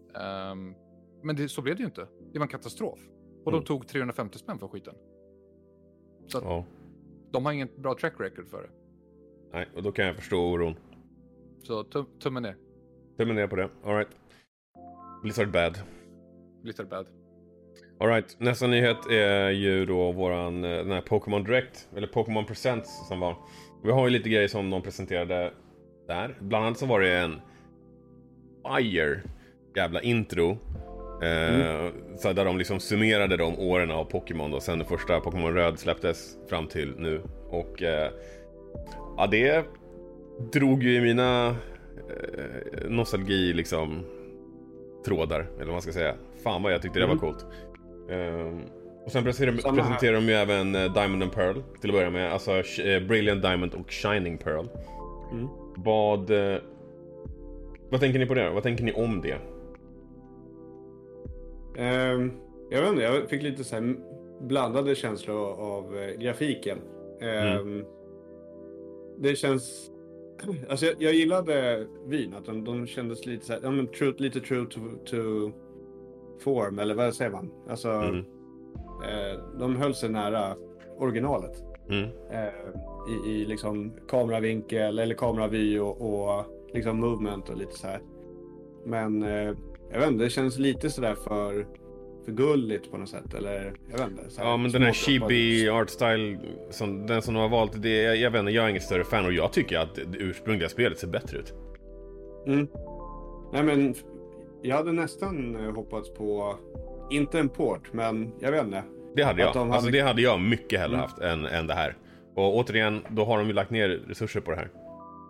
[0.53, 0.75] Um,
[1.23, 2.07] men det, så blev det ju inte.
[2.33, 2.99] Det var en katastrof.
[3.45, 3.61] Och mm.
[3.61, 4.95] de tog 350 spänn för skiten.
[6.27, 6.65] Så ja.
[7.31, 8.71] de har inget bra track record för det.
[9.53, 10.75] Nej, och då kan jag förstå oron.
[11.63, 12.57] Så tum tummen ner.
[13.16, 13.68] Tummen ner på det.
[13.85, 14.09] Alright.
[15.22, 15.79] Blizzard bad.
[16.62, 17.07] Blizzard bad.
[18.00, 23.09] Alright, nästa nyhet är ju då våran, eh, den här Pokémon Direct, eller Pokémon Presents
[23.09, 23.37] som var.
[23.85, 25.53] Vi har ju lite grejer som de presenterade
[26.07, 26.37] där.
[26.40, 27.40] Bland annat så var det en
[28.66, 29.20] fire
[29.77, 30.50] jävla intro.
[31.22, 35.55] Eh, så där de liksom summerade de åren av Pokémon då, sen den första Pokémon
[35.55, 37.22] Röd släpptes fram till nu.
[37.50, 38.11] Och eh,
[39.16, 39.64] ja, det
[40.53, 41.57] drog ju i mina
[42.88, 44.05] nostalgi liksom
[45.05, 46.14] trådar, eller vad man ska säga.
[46.42, 47.20] Fan vad jag tyckte det var Mm.
[47.24, 47.46] coolt.
[48.11, 48.61] Ehm,
[49.05, 52.33] och sen presenterar, presenterar de ju även eh, Diamond and Pearl till att börja med.
[52.33, 52.50] Alltså
[52.83, 54.66] eh, Brilliant Diamond och Shining Pearl.
[55.33, 55.48] Mm.
[55.77, 56.31] Vad...
[56.31, 56.59] eh,
[57.90, 58.50] Vad tänker ni på det?
[58.50, 59.38] Vad tänker ni om det?
[61.77, 62.33] Ehm,
[62.70, 63.94] jag vet inte, jag fick lite så här
[64.40, 66.79] blandade känslor av eh, grafiken.
[67.20, 67.85] Ehm,
[69.18, 69.90] Det känns...
[70.68, 74.14] Alltså jag, jag gillade vyn, att de, de kändes lite så här, ja, men true,
[74.18, 75.16] lite true to, to
[76.40, 77.51] form, eller vad säger man?
[77.68, 78.18] Alltså, Mm.
[79.05, 80.57] eh, de höll sig nära
[80.99, 81.62] originalet.
[81.90, 82.09] Mm.
[82.31, 82.53] Eh,
[83.27, 88.01] i, I liksom kameravinkel eller kameravy och, och liksom movement och lite så här.
[88.85, 89.53] Men eh,
[89.92, 91.66] jag vet inte, det känns lite sådär för,
[92.25, 93.35] för gulligt på något sätt.
[93.35, 94.23] Eller jag vet inte.
[94.39, 96.39] Ja men den här chibi art style,
[96.71, 99.05] som, den som de har valt, det, jag, jag vet inte, jag är ingen större
[99.05, 101.53] fan och jag tycker att det ursprungliga spelet ser bättre ut.
[102.47, 102.69] Mm.
[103.53, 103.95] Nej men
[104.63, 106.57] jag hade nästan eh, hoppats på,
[107.11, 108.83] inte en port, men jag vet inte.
[109.17, 109.53] Det hade jag.
[109.53, 111.01] De hade- Alltså det hade jag mycket hellre Mm.
[111.09, 111.97] haft än, än det här.
[112.35, 114.69] Och återigen, då har de ju lagt ner resurser på det här.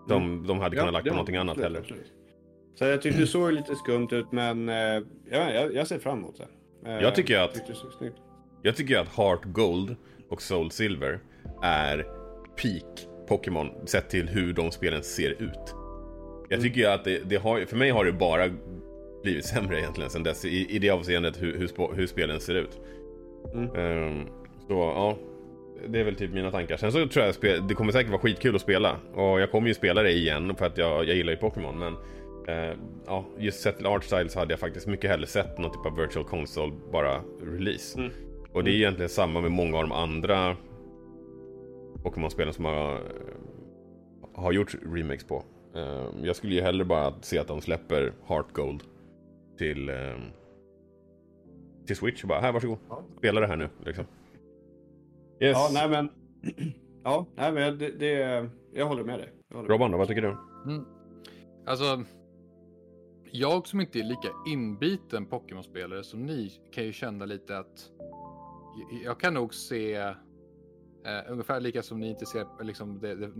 [0.08, 1.80] De, de hade kunnat lagt på ja, någonting annat absolut, heller.
[1.80, 2.12] absolut.
[2.74, 4.74] Så jag tyckte det såg lite skumt ut, men eh,
[5.30, 6.46] jag, jag, jag ser fram emot det.
[6.86, 7.60] Eh, Jag tycker att-.
[8.62, 9.96] Jag tycker att Heart Gold
[10.28, 11.18] och Soul Silver
[11.62, 11.96] är
[12.62, 15.74] peak Pokémon sett till hur de spelen ser ut.
[16.48, 18.44] Jag tycker ju att det, det har, för mig har det bara
[19.22, 22.80] blivit sämre egentligen sen dess i, i det avseendet hur, hur, hur spelen ser ut.
[23.54, 23.74] Mm.
[23.74, 24.26] Ehm,
[24.68, 25.18] så ja,
[25.88, 26.76] det är väl typ mina tankar.
[26.76, 28.96] Sen så tror jag det kommer säkert vara skitkul att spela.
[29.14, 31.78] Och jag kommer ju spela det igen för att jag, jag gillar ju Pokémon.
[31.78, 31.96] Men
[32.48, 35.70] eh, ja, just sett till art style så hade jag faktiskt mycket hellre sett någon
[35.70, 37.98] typ av virtual console bara release.
[37.98, 38.12] Mm.
[38.52, 40.56] Och det är egentligen samma med många av de andra
[42.02, 43.00] Pokémon-spelen som har,
[44.34, 45.42] har gjort remakes på.
[45.74, 48.82] Eh, jag skulle ju hellre bara se att de släpper Heart Gold
[49.58, 50.16] till, eh,
[51.86, 52.78] till Switch och bara här varsågod,
[53.18, 54.04] spela det här nu liksom.
[55.40, 55.56] Yes.
[55.56, 56.08] Ja, nej men.
[57.06, 59.28] Ja, nej men det, det, jag håller med dig.
[59.48, 59.74] Jag håller med.
[59.74, 60.36] Robban då, vad tycker du?
[60.72, 60.84] Mm.
[61.66, 62.04] Alltså,
[63.36, 67.90] jag som inte är lika inbiten Pokémon-spelare som ni kan ju känna lite att
[69.04, 70.12] jag- kan nog se eh,
[71.28, 73.30] ungefär lika som ni inte ser liksom, det, det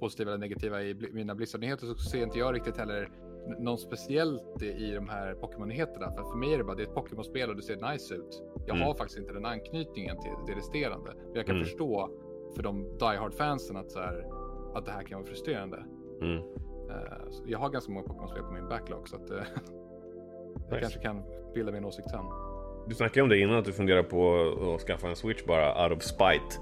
[0.00, 3.02] positiva eller negativa i mina Blizzard-nyheter så ser inte jag riktigt heller
[3.46, 6.12] n- något speciellt i, i de här Pokémon-nyheterna.
[6.12, 8.42] För, för mig är det bara det är ett Pokémon-spel och det ser nice ut.
[8.66, 8.86] Jag Mm.
[8.88, 11.12] har faktiskt inte den anknytningen till det resterande.
[11.26, 11.64] Men jag kan Mm.
[11.66, 12.10] förstå
[12.56, 14.24] för de Die Hard-fansen att, så här,
[14.74, 15.84] att det här kan vara frustrerande.
[16.22, 16.42] Mm.
[16.90, 19.36] Eh, jag har ganska många Pokémon-spel på min backlog så att eh,
[20.68, 20.80] jag Nice.
[20.80, 21.22] kanske kan
[21.54, 22.24] bilda mig en åsikt sen.
[22.88, 24.34] Du snackade om det innan att du funderar på
[24.74, 26.56] att skaffa en Switch bara out of spite.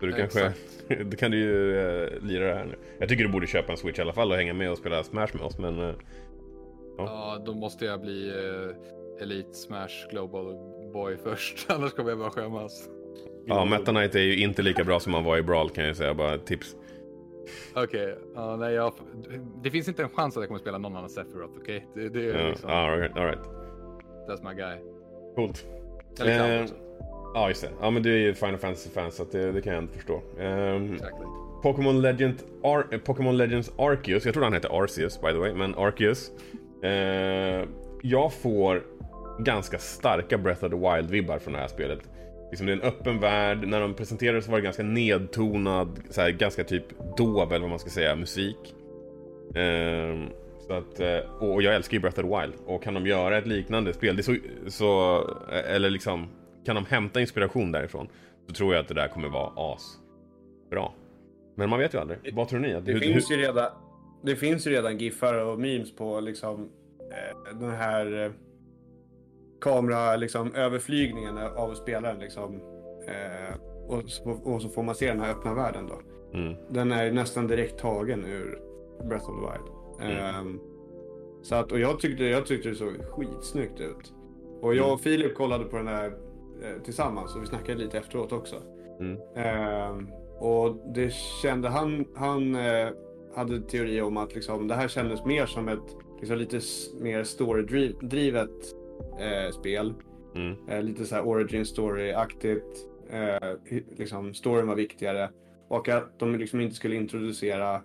[0.00, 0.52] Så du kanske,
[1.04, 2.74] då kan du ju uh, lira det här nu.
[2.98, 5.02] Jag tycker du borde köpa en Switch i alla fall och hänga med och spela
[5.02, 5.78] Smash med oss men...
[5.88, 5.94] eh,
[6.98, 10.54] Ja, då måste jag bli eh, Elite Smash Global
[10.92, 12.88] Boy först, annars kommer jag bara skämmas.
[13.46, 15.96] ja, Meta Knight är ju inte lika bra som han var i Brawl kan jag
[15.96, 16.76] säga, bara tips.
[17.74, 18.92] Okej, ja, nej, jag,
[19.62, 21.86] det finns inte en chans att jag kommer spela någon annan Sephiroth, okej?
[21.94, 23.40] Det, det är Ja, liksom, all right, all right.
[24.28, 24.76] that's my guy.
[25.34, 25.64] Coolt.
[26.20, 26.74] Eller Cloud Eh, också.
[27.34, 27.68] Ja, just det.
[27.80, 30.22] Ja, men du är ju Final Fantasy-fan så det, det kan jag inte förstå.
[30.38, 31.26] Um, Exactly.
[31.62, 35.54] Pokémon Legend Ar- eh, Pokémon Legends Arceus, jag tror han heter Arceus by the way,
[35.54, 36.30] men Arceus.
[36.82, 37.68] Eh,
[38.02, 38.82] jag får
[39.38, 41.98] ganska starka Breath of the Wild-vibbar från det här spelet.
[42.50, 46.20] Liksom det är en öppen värld, när de presenterade så var det ganska nedtonad, så
[46.20, 46.84] här, ganska typ
[47.16, 48.74] dov eller vad man ska säga, musik.
[49.54, 50.26] Ehm,
[50.66, 52.54] så att, eh, och jag älskar ju Breath of the Wild.
[52.66, 56.28] Och kan de göra ett liknande spel, det så, så, eller liksom,
[56.66, 58.08] kan de hämta inspiration därifrån,
[58.46, 59.98] så tror jag att det där kommer vara as
[60.70, 60.94] bra.
[61.54, 62.34] Men man vet ju aldrig.
[62.34, 62.80] Vad tror ni?
[62.80, 63.70] Det hur, finns hur, ju redan,
[64.22, 68.30] det finns ju redan giffar och memes på liksom eh, den här eh,
[69.64, 72.60] kamera liksom överflygningen av spelaren liksom.
[73.06, 73.56] Eh,
[73.88, 76.00] och, så, och så får man se den här öppna världen då.
[76.38, 78.58] mm, Den är nästan direkt tagen ur
[79.08, 79.74] Breath of the Wild.
[80.10, 80.24] Mm.
[80.24, 80.60] Ehm,
[81.42, 84.12] så att, och jag tyckte, jag tyckte det såg skitsnyggt ut.
[84.60, 86.06] Och jag och Filip kollade på den här
[86.62, 88.56] eh, tillsammans och vi snackade lite efteråt också.
[89.00, 89.18] Mm.
[89.36, 92.88] Ehm, och det kände han, han, eh,
[93.36, 96.60] hade teori om att liksom, det här kändes mer som ett liksom, lite
[97.00, 98.74] mer story-drivet
[99.20, 99.94] eh, spel.
[100.34, 100.68] Mm.
[100.68, 102.86] Eh, lite så här origin story-aktigt.
[103.10, 105.30] Eh, liksom, storyn var viktigare.
[105.68, 107.82] Och att de liksom inte skulle introducera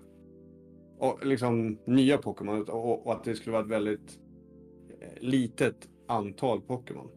[1.00, 4.20] och, liksom, nya Pokémon och, och, att det skulle vara ett väldigt
[5.02, 5.76] eh, litet
[6.08, 7.08] antal Pokémon.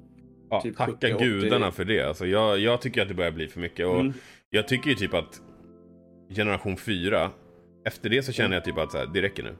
[0.50, 1.18] Ja, Typ tacka 70-80.
[1.18, 2.02] gudarna för det.
[2.02, 3.86] Alltså, jag, jag tycker att det börjar bli för mycket.
[3.86, 4.12] Och Mm.
[4.50, 5.42] Jag tycker ju typ att
[6.28, 7.30] generation 4,
[7.84, 9.56] efter det så känner jag typ att så här, det räcker nu.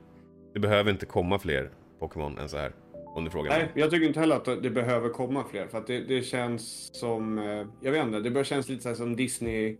[0.53, 2.71] Det behöver inte komma fler Pokémon än så här.
[3.15, 3.71] Om du frågar Nej, mig.
[3.75, 5.67] jag tycker inte heller att det behöver komma fler.
[5.67, 8.95] För att det, det känns som, eh, jag vet inte, det börjar kännas lite så
[8.95, 9.77] som Disney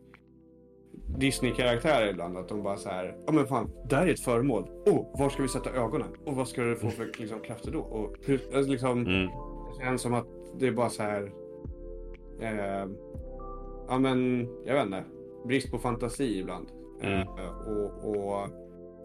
[1.18, 2.38] Disney-karaktärer ibland.
[2.38, 4.64] Att de bara så här, ja men fan, där är ett föremål.
[4.86, 6.08] Oh, var ska vi sätta ögonen?
[6.26, 7.80] Och vad ska det få för liksom, krafter då?
[7.80, 9.28] Och hur, alltså, liksom, Mm.
[9.80, 10.28] Det känns som att
[10.60, 11.32] det är bara så här,
[12.42, 12.88] eh,
[13.88, 15.04] ja men, jag vet inte,
[15.48, 16.68] brist på fantasi ibland.
[17.02, 17.20] Mm.
[17.20, 18.48] Eh, och, och,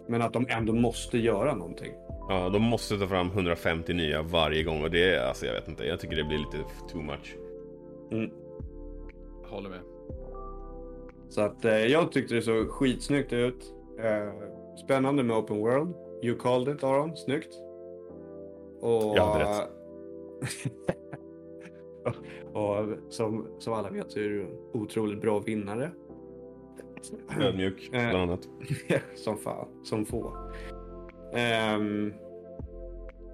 [0.08, 1.92] men att de ändå måste göra någonting.
[2.28, 5.68] Ja, de måste ta fram 150 nya varje gång och det är, alltså jag vet
[5.68, 6.58] inte, jag tycker det blir lite
[6.92, 7.36] too much.
[9.50, 9.80] Håller med.
[11.28, 13.74] Så att eh, jag tyckte det såg skitsnyggt ut.
[13.98, 14.32] Eh,
[14.84, 15.94] spännande med Open World.
[16.22, 17.54] You called it Aron, snyggt.
[18.80, 19.68] Och, Jag hade rätt.
[22.52, 25.90] och som, som alla vet så är du en otroligt bra vinnare.
[27.40, 28.10] Ödmjuk, Eh.
[28.10, 28.48] bland annat.
[29.14, 30.32] som fan, som få.
[31.34, 32.12] Ehm,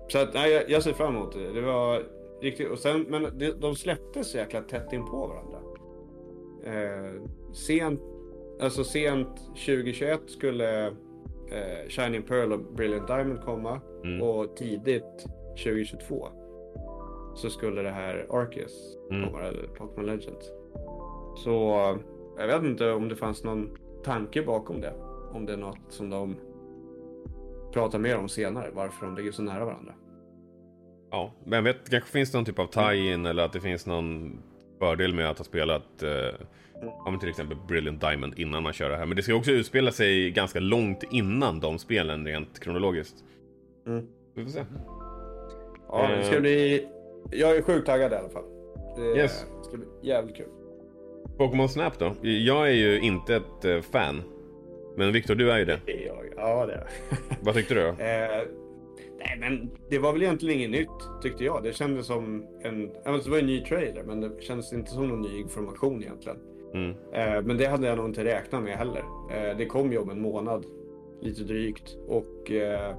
[0.09, 1.53] så att, nej, jag, jag ser fram emot det.
[1.53, 2.03] Det var
[2.42, 5.59] riktigt, och sen, men det, de släpptes så jäkla tätt in på varandra.
[6.64, 7.12] Eh,
[7.53, 8.00] sent,
[8.61, 14.22] alltså sent 2021 skulle eh, Shining Pearl och Brilliant Diamond komma Mm.
[14.22, 15.27] och tidigt
[15.64, 16.29] 2022
[17.35, 19.24] så skulle det här Arceus Mm.
[19.27, 20.50] komma, eller Pokémon Legends.
[21.44, 21.79] Så
[22.38, 23.68] jag vet inte om det fanns någon
[24.04, 24.92] tanke bakom det.
[25.32, 26.36] Om det är något som de
[27.72, 29.92] pratar mer om senare, varför de ligger så nära varandra.
[31.10, 34.38] Ja, men vet, kanske finns det någon typ av tie-in eller att det finns någon
[34.78, 36.10] fördel med att ha spelat eh,
[36.82, 39.06] ja, men till exempel Brilliant Diamond innan man kör det här.
[39.06, 43.24] Men det ska också utspela sig ganska långt innan de spelen rent kronologiskt.
[43.86, 44.06] Mm.
[44.34, 44.64] Vi får se.
[45.88, 46.40] Ja, det ska Eh.
[46.40, 46.88] bli...
[47.30, 48.44] Jag är sjukt taggad i alla fall.
[48.96, 49.46] Det Yes.
[49.62, 50.46] ska bli jävligt kul.
[51.36, 52.14] Pokémon Snap då?
[52.22, 54.22] Jag är ju inte ett eh, fan.
[54.96, 55.80] Men Viktor, du är ju det.
[55.86, 56.24] Det är jag.
[56.36, 56.88] Ja, det är.
[57.40, 57.88] Vad tyckte du då?
[57.88, 58.42] Eh,
[59.18, 61.62] nej, men det var väl egentligen inget nytt tyckte jag.
[61.62, 62.90] Det kändes som en...
[63.04, 66.38] Alltså, det var en ny trailer, men det kändes inte som någon ny information egentligen.
[66.74, 66.90] Mm.
[66.90, 69.04] Eh, men det hade jag nog inte räknat med heller.
[69.30, 70.64] Eh, det kom ju om en månad,
[71.22, 71.96] lite drygt.
[72.08, 72.96] Och eh,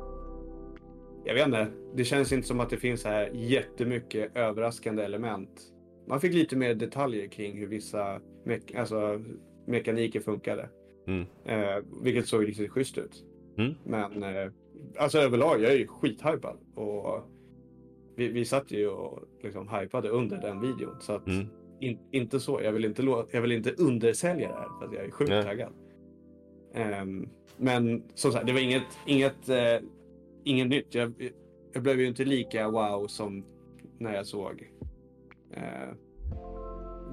[1.25, 5.74] jag vet inte, det känns inte som att det finns så här jättemycket överraskande element.
[6.07, 9.21] Man fick lite mer detaljer kring hur vissa me- alltså,
[9.67, 10.69] mekaniker funkade.
[11.07, 11.25] Mm.
[11.45, 13.23] Eh, vilket såg riktigt schysst ut.
[13.57, 13.73] Mm.
[13.83, 14.51] Men eh,
[14.97, 16.57] alltså överlag, jag är ju skithypad.
[16.75, 17.23] Och
[18.15, 20.95] vi, vi satt ju och liksom hypade under den videon.
[20.99, 21.47] Så att Mm.
[21.79, 22.61] in, inte så.
[22.63, 25.43] Jag vill inte, jag vill inte undersälja det här för att jag är sjukt Nej.
[25.43, 25.73] taggad.
[26.73, 29.79] Ehm, men som sagt, det var inget, inget, eh,
[30.43, 30.95] inget nytt.
[30.95, 31.31] Jag,
[31.73, 33.45] jag blev ju inte lika wow som
[33.99, 34.71] när jag såg
[35.55, 35.95] eh,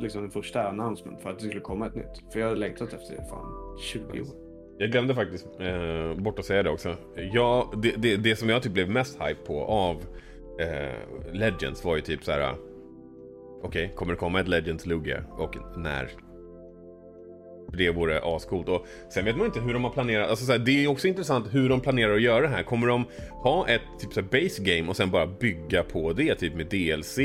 [0.01, 2.33] liksom den första announcement för att det skulle komma ett nytt.
[2.33, 4.43] För jag har längtat efter det fan 20 år.
[4.79, 6.97] Jag glömde faktiskt eh, bort att säga det också.
[7.33, 9.97] Ja, det, det, det som jag typ blev mest hype på av
[10.61, 12.55] eh, Legends var ju typ så här.
[13.63, 15.25] Okej, kommer det komma ett Legends Lugia?
[15.31, 16.11] Och när?
[17.77, 18.69] Det vore ascoolt.
[18.69, 20.31] Och sen vet man inte hur de har planerat.
[20.31, 22.63] Alltså så här, det är också intressant hur de planerar att göra det här.
[22.63, 26.35] Kommer de ha ett typ så base game och sen bara bygga på det?
[26.35, 27.19] Typ med DLC?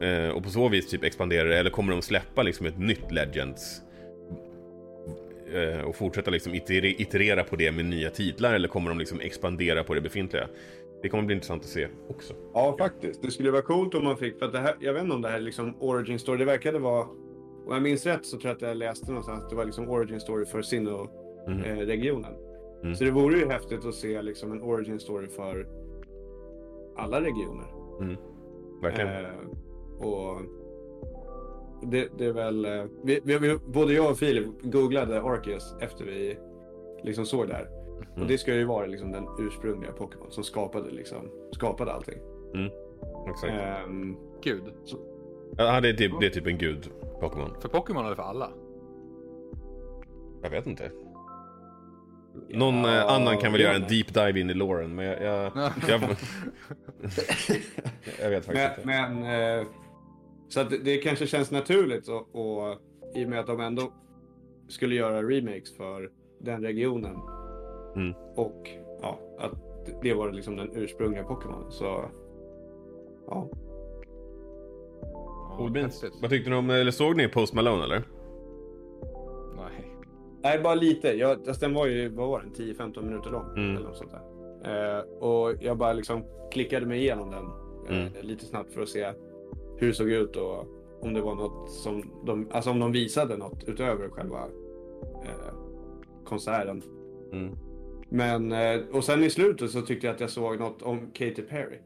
[0.00, 1.58] Eh, och på så vis typ expandera det?
[1.58, 3.82] Eller kommer de släppa liksom ett nytt Legends?
[5.54, 9.20] eh, och fortsätta liksom iter- iterera på det med nya titlar eller kommer de liksom
[9.20, 10.48] expandera på det befintliga?
[11.02, 12.34] Det kommer bli intressant att se också.
[12.54, 13.22] Ja, faktiskt.
[13.22, 15.22] Det skulle vara coolt om man fick, för att det här, jag vet inte om
[15.22, 17.02] det här är liksom origin story, det verkade vara,
[17.66, 19.88] om jag minns rätt så tror jag att jag läste någonstans att det var liksom
[19.90, 20.62] origin story för Mhm.
[20.64, 22.32] Sinnoh-regionen.
[22.82, 22.94] Mm.
[22.94, 25.66] Så det vore ju häftigt att se liksom en origin story för
[26.96, 27.66] alla regioner.
[28.82, 29.08] Verkligen.
[29.08, 29.30] Eh,
[29.98, 30.40] och
[31.82, 36.04] det, det är väl, eh, vi, vi, vi, både jag och Filip googlade Arceus efter
[36.04, 36.38] vi
[37.04, 37.68] liksom såg det här.
[38.10, 38.28] Och Mm.
[38.28, 42.18] det ska ju vara liksom den ursprungliga Pokémon som skapade, liksom, skapade allting.
[43.30, 43.52] Exakt.
[43.52, 44.62] Ehm, Gud.
[45.56, 46.90] Ja, det är typ, det är typ en gud
[47.20, 47.50] Pokémon.
[47.60, 48.50] För Pokémon eller för alla?
[50.42, 50.90] Jag vet inte.
[52.48, 55.22] Någon ja, eh, annan kan väl göra en deep dive in i Lauren, men jag,
[55.22, 55.52] jag,
[55.88, 56.00] jag,
[58.22, 59.22] jag vet faktiskt Men, inte.
[59.24, 59.66] men eh,
[60.48, 62.78] så att det, det kanske känns naturligt och, och
[63.14, 63.92] i och med att de ändå
[64.68, 67.16] skulle göra remakes för den regionen
[67.96, 68.14] Mm.
[68.34, 68.70] Och
[69.02, 69.52] ja, att
[70.02, 71.70] det var liksom den ursprungliga Pokémon.
[71.70, 72.04] Så
[73.26, 73.48] ja.
[75.74, 76.12] Häftigt.
[76.22, 78.02] Vad tyckte ni om, eller såg ni Post Malone eller?
[79.56, 79.86] Nej.
[80.42, 81.08] Nej, bara lite.
[81.08, 83.46] Jag, alltså, den var ju, vad var den, 10-15 minuter lång.
[83.56, 83.76] Mm.
[83.76, 84.98] Eller något sånt där.
[84.98, 88.12] Eh, och jag bara liksom klickade mig igenom den eh, Mm.
[88.26, 89.12] lite snabbt för att se
[89.78, 90.66] hur det såg ut och
[91.00, 94.38] om det var något som de, alltså om de visade något utöver själva
[95.24, 95.54] eh,
[96.24, 96.82] konserten.
[97.32, 97.50] Mm.
[98.08, 101.42] Men, eh, och sen i slutet så tyckte jag att jag såg något om Katy
[101.42, 101.78] Perry.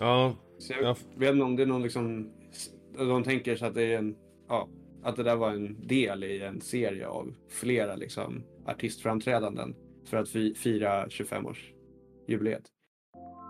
[0.00, 0.96] Ja, Så jag Ja.
[1.16, 2.30] vet inte om det är någon liksom,
[2.98, 4.16] de tänker sig att det är en,
[4.48, 4.68] ja,
[5.02, 9.74] att det där var en del i en serie av flera liksom artistframträdanden
[10.04, 12.62] för att fi- fira 25-årsjubileet.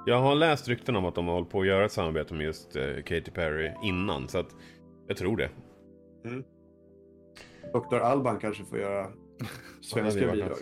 [0.07, 2.45] Jag har läst rykten om att de har hållit på att göra ett samarbete med
[2.47, 4.29] just eh, Katy Perry innan.
[4.29, 4.55] Så att
[5.07, 5.49] jag tror det.
[7.73, 7.97] Dr.
[7.97, 9.07] Alban kanske får göra
[9.83, 10.57] svenska bidrag.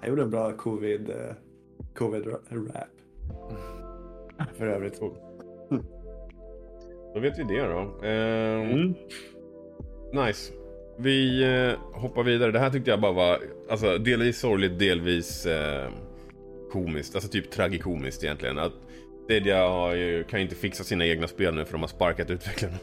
[0.00, 1.16] Han gjorde en bra covid, eh,
[1.94, 2.88] covid ra- rap.
[4.54, 5.00] För övrigt.
[7.14, 8.06] Då vet vi det då.
[8.06, 8.94] Ehm, Mm.
[10.26, 10.52] Nice.
[10.98, 12.52] Vi eh, hoppar vidare.
[12.52, 13.38] Det här tyckte jag bara var
[13.70, 15.90] alltså, delvis sorgligt, delvis eh,
[16.70, 17.14] komiskt.
[17.14, 18.58] Alltså typ tragikomiskt egentligen.
[18.58, 18.72] Att
[19.24, 22.30] Stadia har ju, kan ju inte fixa sina egna spel nu för de har sparkat
[22.30, 22.76] utvecklarna.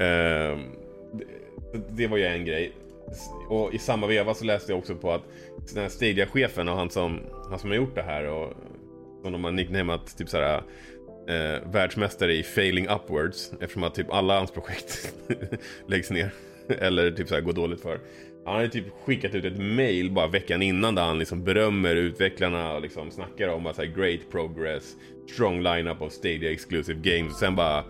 [0.00, 0.60] Uh,
[1.12, 1.24] det,
[1.88, 2.72] det var ju en grej.
[3.48, 5.22] Och i samma veva så läste jag också på att
[5.74, 7.20] den här Stadia-chefen och han som,
[7.50, 8.52] han som har gjort det här och
[9.22, 10.62] som de har nicknamat typ såhär
[11.28, 15.14] eh, världsmästare i failing upwards eftersom att typ alla hans projekt
[15.86, 16.30] läggs ner.
[16.68, 18.00] Eller typ såhär går dåligt för.
[18.46, 22.74] Han hade typ skickat ut ett mail bara veckan innan där han liksom berömmer utvecklarna
[22.74, 24.96] och liksom snackar om att så här, great progress,
[25.32, 27.32] strong lineup of Stadia exclusive games.
[27.32, 27.84] Och sen bara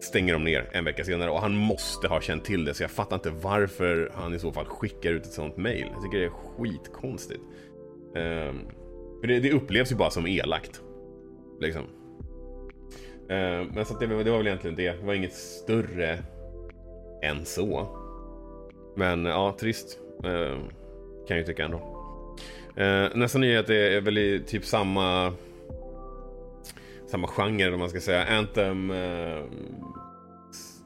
[0.00, 2.90] stänger de ner en vecka senare och han måste ha känt till det så jag
[2.90, 5.86] fattar inte varför han i så fall skickar ut ett sånt mail.
[5.92, 7.42] Jag tycker det är skitkonstigt.
[8.14, 8.68] Um,
[9.20, 10.80] för det, det upplevs ju bara som elakt.
[11.60, 11.82] Liksom.
[13.30, 14.92] Eh, men så att det, det var väl egentligen det.
[14.92, 16.18] Det var inget större
[17.22, 17.97] än så.
[18.98, 19.98] Men ja, trist.
[20.24, 20.58] Eh,
[21.26, 21.76] kan jag ju tycka ändå.
[22.76, 25.32] Eh, nästa nyhet är väl i typ samma
[27.06, 28.24] samma genre, eller vad man ska säga.
[28.24, 29.42] Anthem eh,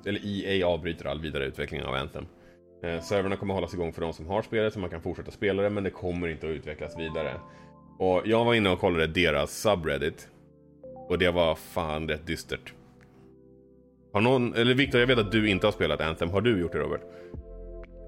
[0.06, 2.26] eller EA avbryter all vidare utveckling av Anthem.
[2.82, 5.62] Eh, servrarna kommer hållas igång för de som har spelet så man kan fortsätta spela
[5.62, 7.34] det men det kommer inte att utvecklas vidare.
[7.98, 10.28] Och jag var inne och kollade deras subreddit.
[11.08, 12.72] Och det var fan rätt dystert.
[14.12, 16.30] Har någon, eller Viktor jag vet att du inte har spelat Anthem.
[16.30, 17.00] Har du gjort det Robert?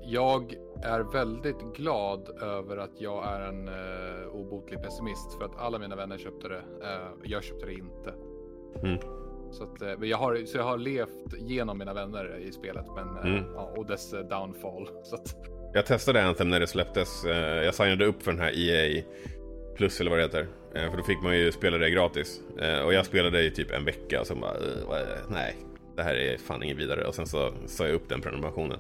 [0.07, 5.79] Jag är väldigt glad över att jag är en uh, obotlig pessimist för att alla
[5.79, 6.63] mina vänner köpte det.
[6.83, 8.15] Eh, jag köpte det inte.
[8.83, 8.99] Mm.
[9.53, 12.85] Så, att, eh, men jag har, så jag har levt genom mina vänner i spelet
[12.97, 13.45] men, Mm.
[13.55, 14.89] ja, och dess downfall.
[15.03, 15.37] Så att,
[15.75, 17.25] Jag testade Anthem när det släpptes.
[17.65, 19.03] Jag signade upp för den här EA
[19.77, 20.47] Plus eller vad det heter.
[20.91, 22.41] För då fick man ju spela det gratis.
[22.85, 24.53] Och jag spelade i typ en vecka och sen bara,
[25.29, 25.57] nej,
[25.97, 27.05] det här är fan inget vidare.
[27.07, 28.79] Och sen så sa jag upp den prenumerationen.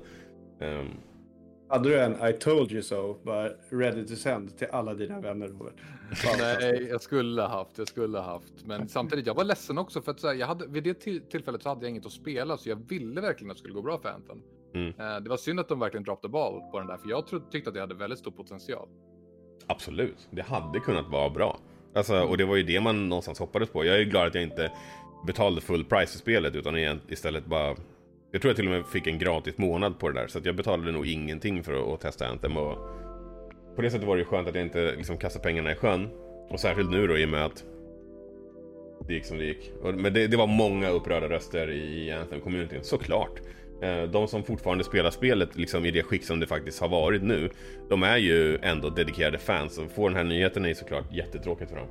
[1.68, 5.48] Hade du en I told you so, bara ready to send till alla dina vänner
[5.48, 5.74] Robert?
[6.38, 8.52] Nej, jag skulle ha haft, jag skulle ha haft.
[8.64, 11.20] Men samtidigt, jag var ledsen också för att så här, jag hade, vid det till,
[11.20, 13.82] tillfället så hade jag inget att spela så jag ville verkligen att det skulle gå
[13.82, 14.42] bra för Anthem.
[14.74, 14.88] Mm.
[14.88, 17.50] Eh, det var synd att de verkligen droppade ball på den där för jag trodde,
[17.50, 18.88] tyckte att det hade väldigt stor potential.
[19.66, 21.58] Absolut, det hade kunnat vara bra.
[21.94, 23.84] Alltså, och det var ju det man någonstans hoppades på.
[23.84, 24.72] Jag är ju glad att jag inte
[25.26, 27.76] betalade full price för spelet utan istället bara...
[28.34, 30.26] Jag tror jag till och med fick en gratis månad på det där.
[30.26, 32.56] Så att jag betalade nog ingenting för att, att testa Anthem.
[32.56, 32.78] Och
[33.76, 36.08] på det sättet var det ju skönt att jag inte liksom kastade pengarna i sjön.
[36.48, 37.64] Och särskilt nu då i och med att
[39.08, 39.72] det gick som det gick.
[39.82, 43.40] Men det, det var många upprörda röster i Anthem-communityn, såklart.
[43.82, 47.22] Eh, de som fortfarande spelar spelet liksom i det skick som det faktiskt har varit
[47.22, 47.50] nu,
[47.88, 51.70] de är ju ändå dedikerade fans och får den här nyheten är ju såklart jättetråkigt
[51.70, 51.88] för dem.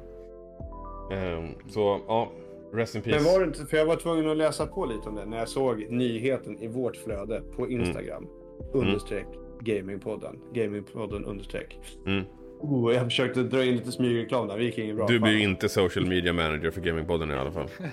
[1.12, 2.32] Ehm, så ja,
[2.74, 3.24] rest in peace.
[3.24, 5.38] Men var det inte, för jag var tvungen att läsa på lite om det när
[5.38, 8.28] jag såg nyheten i vårt flöde på Instagram.
[8.74, 9.28] Understreck
[9.60, 10.40] gamingpodden.
[10.54, 11.80] Gamingpodden understreck.
[12.06, 12.24] Mm.
[12.60, 15.08] Oh, jag försökte dra in lite smygreklam där, det gick inget bra.
[15.08, 17.68] Du blir ju inte social media manager för Gamingpodden i alla fall.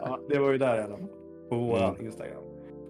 [0.00, 1.06] Ja, det var ju där i alla fall.
[1.50, 2.06] På våran Mm.
[2.06, 2.42] Instagram.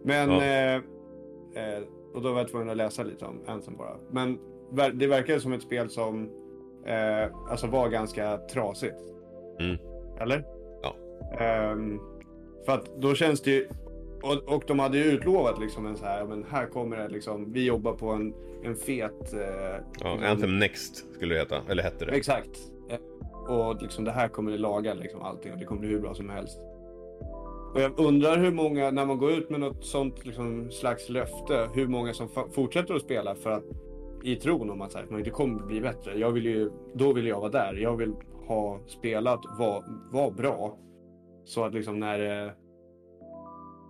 [0.05, 0.31] Men...
[0.31, 0.43] Ja.
[0.43, 1.83] Eh, eh,
[2.15, 3.97] och då var jag tvungen att läsa lite om Anthem bara.
[4.11, 4.39] Men
[4.99, 6.31] det verkar som ett spel som
[6.87, 8.95] eh, alltså var ganska trasigt.
[9.61, 9.77] Mm.
[10.21, 10.45] Eller?
[11.39, 12.01] Ehm,
[12.67, 13.69] för att då känns det ju...
[14.23, 17.53] Och, och de hade ju utlovat liksom en så här, men här kommer det liksom,
[17.53, 19.33] vi jobbar på en, en fet...
[19.35, 22.13] Eh, Ja, liksom- Anthem Next skulle det heta, eller hette det.
[22.13, 22.51] Exakt.
[22.91, 22.99] Eh,
[23.55, 26.15] Och liksom det här kommer att laga liksom allting och det kommer bli hur bra
[26.15, 26.59] som helst.
[27.75, 31.69] Och jag undrar hur många, när man går ut med något sånt liksom slags löfte,
[31.75, 33.65] hur många som fortsätter att spela för att
[34.23, 36.19] i tron om att så här, det kommer bli bättre.
[36.19, 37.75] Jag vill ju, då vill jag vara där.
[37.75, 38.13] Jag vill
[38.47, 40.79] ha spelat, vara var bra.
[41.45, 42.53] Så att liksom när det,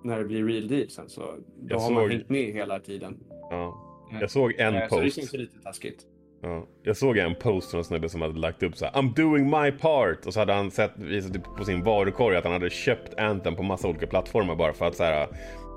[0.04, 1.26] när det blir real deal sen så då
[1.68, 3.18] Jag har man såg- hängt med hela tiden.
[3.50, 3.80] Ja.
[4.20, 5.16] Jag såg en Eh, Så det post.
[5.16, 6.02] känns ju lite taskigt.
[6.42, 6.66] Ja.
[6.82, 9.44] Jag såg en post från en snubbe som hade lagt upp så här: I'm doing
[9.50, 10.26] my part.
[10.26, 13.56] Och så hade han sett, visat typ på sin varukorg att han hade köpt Anthem
[13.56, 15.26] på massa olika plattformar bara för att så här,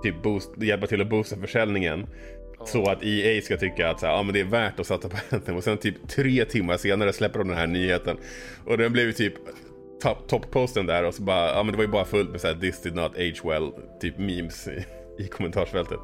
[0.04, 2.06] typ boost, hjälpa till att boosta försäljningen.
[2.66, 5.10] Så att EA ska tycka att så här, ja, men det är värt att satsa
[5.10, 5.56] på Anthem.
[5.56, 8.18] Och sen typ tre timmar senare släpper de den här nyheten.
[8.66, 9.34] Och den blev ju typ
[10.04, 12.48] top- toppposten där och så bara, ja men det var ju bara fullt med så
[12.48, 14.86] här, this did not age well, typ memes i,
[15.24, 16.00] i kommentarsfältet.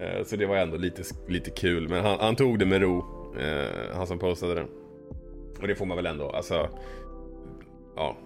[0.00, 2.98] Eh, Så det var ändå lite, lite kul, men han, han tog det med ro,
[3.38, 4.66] eh, han som postade det.
[5.60, 6.68] Och det får man väl ändå, alltså,
[7.96, 8.16] ja,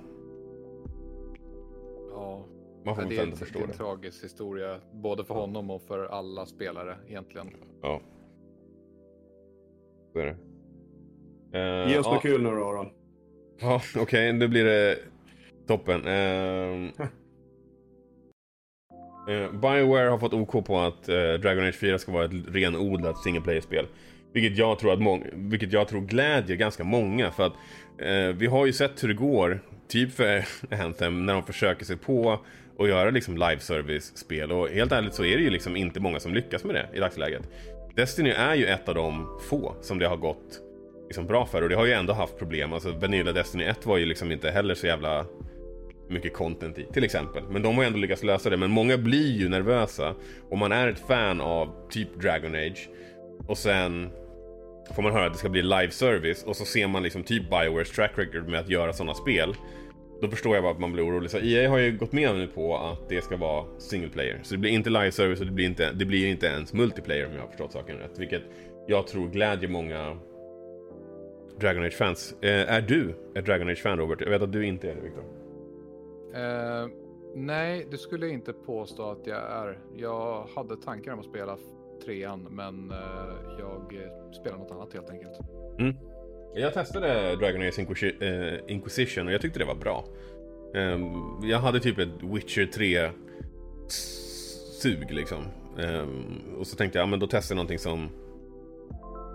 [2.11, 2.45] Ja,
[2.85, 3.75] man får det väl är, ändå det förstå är en det.
[3.77, 4.81] tragisk historia.
[4.93, 7.51] Både för honom och för alla spelare egentligen.
[7.83, 8.01] Ja.
[10.13, 10.37] Så är det.
[11.59, 12.13] Eh, Ge oss ja.
[12.15, 12.87] något kul nu då Aron.
[13.61, 14.99] Ja, okej, nu blir det
[15.67, 16.07] toppen.
[16.07, 16.85] Ehm,
[19.29, 23.19] eh, Bioware har fått OK på att eh, Dragon Age 4 ska vara ett renodlat
[23.19, 23.87] single player-spel.
[24.33, 27.53] Vilket jag tror att många, vilket jag tror glädjer ganska många för att
[27.99, 30.45] eh, vi har ju sett hur det går, typ för
[30.85, 32.41] Anthem, när de försöker sig på
[32.79, 36.21] att göra liksom live service-spel och helt ärligt så är det ju liksom inte många
[36.21, 37.43] som lyckas med det i dagsläget.
[37.95, 40.68] Destiny är ju ett av de få som det har gått
[41.09, 42.73] liksom bra för och det har ju ändå haft problem.
[42.73, 45.27] Alltså Vanilla Destiny 1 var ju liksom inte heller så jävla
[46.09, 47.43] mycket content i, till exempel.
[47.51, 48.57] Men de har ju ändå lyckats lösa det.
[48.57, 50.15] Men många blir ju nervösa
[50.51, 52.89] om man är ett fan av typ Dragon Age
[53.47, 54.11] och sen
[54.95, 57.51] får man höra att det ska bli live service och så ser man liksom typ
[57.51, 59.55] Biowares track record med att göra sådana spel.
[60.21, 61.31] Då förstår jag varför att man blir orolig.
[61.31, 64.41] Så EA har ju gått med nu på att det ska vara single player.
[64.43, 67.27] Så det blir inte live service och det blir inte, det blir inte ens multiplayer
[67.27, 68.19] om jag har förstått saken rätt.
[68.19, 68.43] Vilket
[68.87, 70.17] jag tror glädjer många
[71.61, 72.35] Dragon Age-fans.
[72.43, 74.21] Eh, är du ett Dragon Age-fan Robert?
[74.21, 75.25] Jag vet att du inte är det Viktor.
[76.35, 76.89] Eh,
[77.35, 79.79] nej, det skulle jag inte påstå att jag är.
[79.97, 81.57] Jag hade tankar om att spela
[82.05, 85.39] trean, men eh, jag eh, spelar något annat helt enkelt.
[86.55, 88.23] Jag testade Dragon Age Inquisi-
[88.55, 90.05] eh, Inquisition och jag tyckte det var bra.
[90.75, 91.03] Ehm,
[91.43, 93.11] jag hade typ ett Witcher 3
[94.83, 95.45] sug liksom.
[95.79, 98.09] Ehm, och så tänkte jag, ja men då testar jag någonting som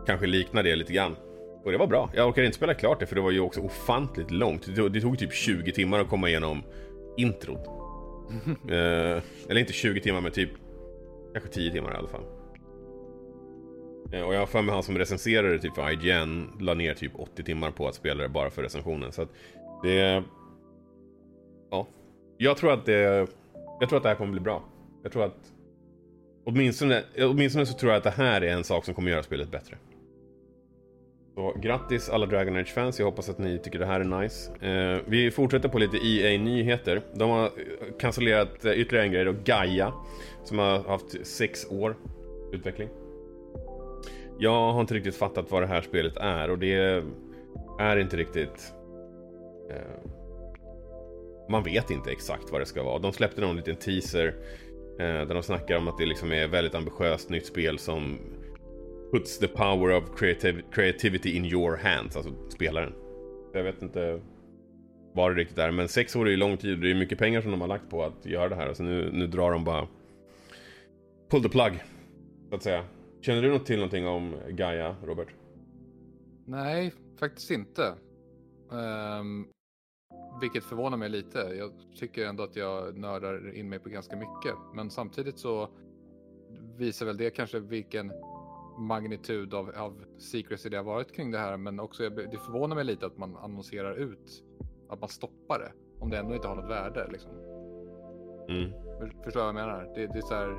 [0.05, 1.15] kanske liknar det lite grann.
[1.63, 2.09] Och det var bra.
[2.15, 4.65] Jag orkade inte spela klart det för det var ju också ofantligt långt.
[4.65, 6.63] Det tog, det tog typ 20 timmar att komma igenom
[7.17, 7.67] introt.
[8.69, 10.49] Eh, eller inte 20 timmar men typ
[11.33, 12.23] kanske 10 timmar i alla fall.
[14.13, 17.11] Eh, Och jag har för mig han som recenserade typ för IGN la ner typ
[17.15, 19.11] 80 timmar på att spela det bara för recensionen.
[19.11, 19.29] Så att
[19.83, 20.23] det...
[21.71, 21.87] Ja.
[22.37, 23.27] Jag tror att det...
[23.79, 24.63] Jag tror att det här kommer bli bra.
[25.03, 25.53] Jag tror att...
[26.45, 29.51] Åtminstone, åtminstone så tror jag att det här är en sak som kommer göra spelet
[29.51, 29.77] bättre.
[31.35, 34.51] Så grattis alla Dragon Age-fans, jag hoppas att ni tycker det här är nice.
[34.61, 37.01] Eh, vi fortsätter på lite EA-nyheter.
[37.13, 37.51] De har
[37.99, 39.93] cancellerat eh, ytterligare en grej då, Gaia.
[40.43, 41.95] Som har haft sex år
[42.51, 42.89] utveckling.
[44.39, 47.03] Jag har inte riktigt fattat vad det här spelet är och det
[47.79, 48.73] är inte riktigt...
[49.69, 50.09] Eh,
[51.49, 52.99] man vet inte exakt vad det ska vara.
[52.99, 54.35] De släppte någon liten teaser
[54.99, 58.19] eh, där de snackar om att det liksom är väldigt ambitiöst nytt spel som
[59.13, 62.93] puts the power of creativ creativity in your hands, alltså spelaren.
[63.53, 64.21] Jag vet inte
[65.13, 67.19] vad det riktigt är, men sex år är ju lång tid och det är mycket
[67.19, 68.67] pengar som de har lagt på att göra det här.
[68.67, 69.87] Alltså nu, nu drar de bara
[71.29, 71.83] pull the plug,
[72.49, 72.85] så att säga.
[73.21, 75.27] Känner du något till någonting om Gaia, Robert?
[76.45, 77.93] Nej, faktiskt inte.
[78.69, 79.47] Um,
[80.41, 81.37] vilket förvånar mig lite.
[81.37, 84.55] Jag tycker ändå att jag nördar in mig på ganska mycket.
[84.75, 85.69] Men samtidigt så
[86.77, 88.11] visar väl det kanske vilken
[88.77, 91.57] magnitud av, av secrecy det har varit kring det här.
[91.57, 94.43] Men också jag- det förvånar mig lite att man annonserar ut
[94.89, 95.71] att man stoppar det.
[95.99, 97.07] Om det ändå inte har något värde.
[97.11, 97.31] Liksom.
[98.49, 98.71] Mm.
[98.99, 99.91] För- Förstår vad jag menar?
[99.95, 100.57] Det, det är så här,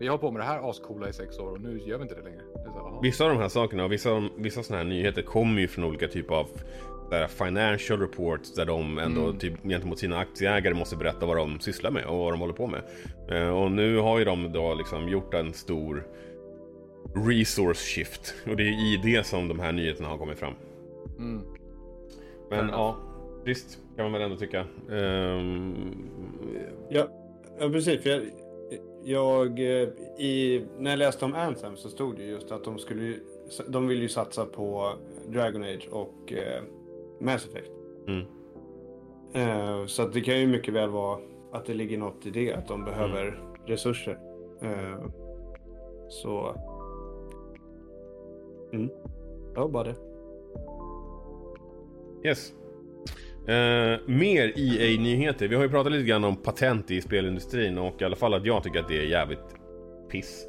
[0.00, 2.14] vi har på med det här ascoola i sex år och nu gör vi inte
[2.14, 2.42] det längre.
[2.54, 3.00] Det så.
[3.02, 6.08] Vissa av de här sakerna och vissa, vissa sådana här nyheter kommer ju från olika
[6.08, 6.46] typer av
[7.10, 9.38] där financial reports där de ändå Mm.
[9.38, 12.66] typ, gentemot sina aktieägare måste berätta vad de sysslar med och vad de håller på
[12.66, 12.82] med.
[13.30, 16.06] Eh, och nu har ju de då liksom gjort en stor
[17.14, 20.54] resource shift och det är i det som de här nyheterna har kommit fram.
[21.18, 21.42] Mm.
[22.50, 22.96] Men ja,
[23.44, 24.66] visst kan man väl ändå tycka.
[24.90, 25.74] Ehm,
[26.88, 27.08] Ja,
[27.60, 28.02] ja precis.
[28.02, 28.22] För jag,
[29.04, 29.88] jag, eh,
[30.18, 33.14] i, när jag läste om Anthem så stod det just att de skulle
[33.68, 34.92] de vill ju satsa på
[35.28, 36.62] Dragon Age och eh,
[37.20, 37.70] Mass Effect.
[38.06, 38.24] mm.
[39.34, 41.18] Eh, så det kan ju mycket väl vara
[41.52, 44.18] att det ligger något i det, att de behöver resurser.
[44.62, 45.04] Eh,
[46.08, 46.56] så
[48.72, 48.90] Mm.
[49.54, 49.94] Ja, bara det.
[52.24, 52.52] Yes.
[53.48, 55.48] Uh, mer EA-nyheter.
[55.48, 58.46] Vi har ju pratat lite grann om patent i spelindustrin och i alla fall att
[58.46, 59.54] jag tycker att det är jävligt
[60.10, 60.46] piss.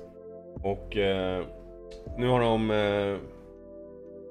[0.63, 1.45] Och uh,
[2.17, 3.17] nu har de uh,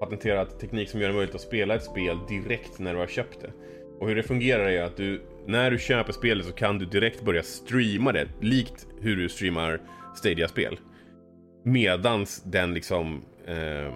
[0.01, 3.41] patenterat teknik som gör det möjligt att spela ett spel direkt när du har köpt
[3.41, 3.53] det.
[4.01, 7.25] Och hur det fungerar är att du, när du köper spelet så kan du direkt
[7.25, 9.81] börja streama det, likt hur du streamar
[10.17, 10.79] Stadia-spel.
[11.65, 13.95] Medans den liksom eh,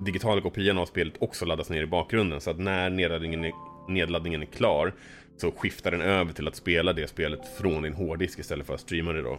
[0.00, 2.40] digitala kopian av spelet också laddas ner i bakgrunden.
[2.40, 3.52] Så att när nedladdningen är,
[3.88, 4.92] nedladdningen är klar
[5.36, 8.80] så skiftar den över till att spela det spelet från din hårddisk istället för att
[8.80, 9.38] streama det då.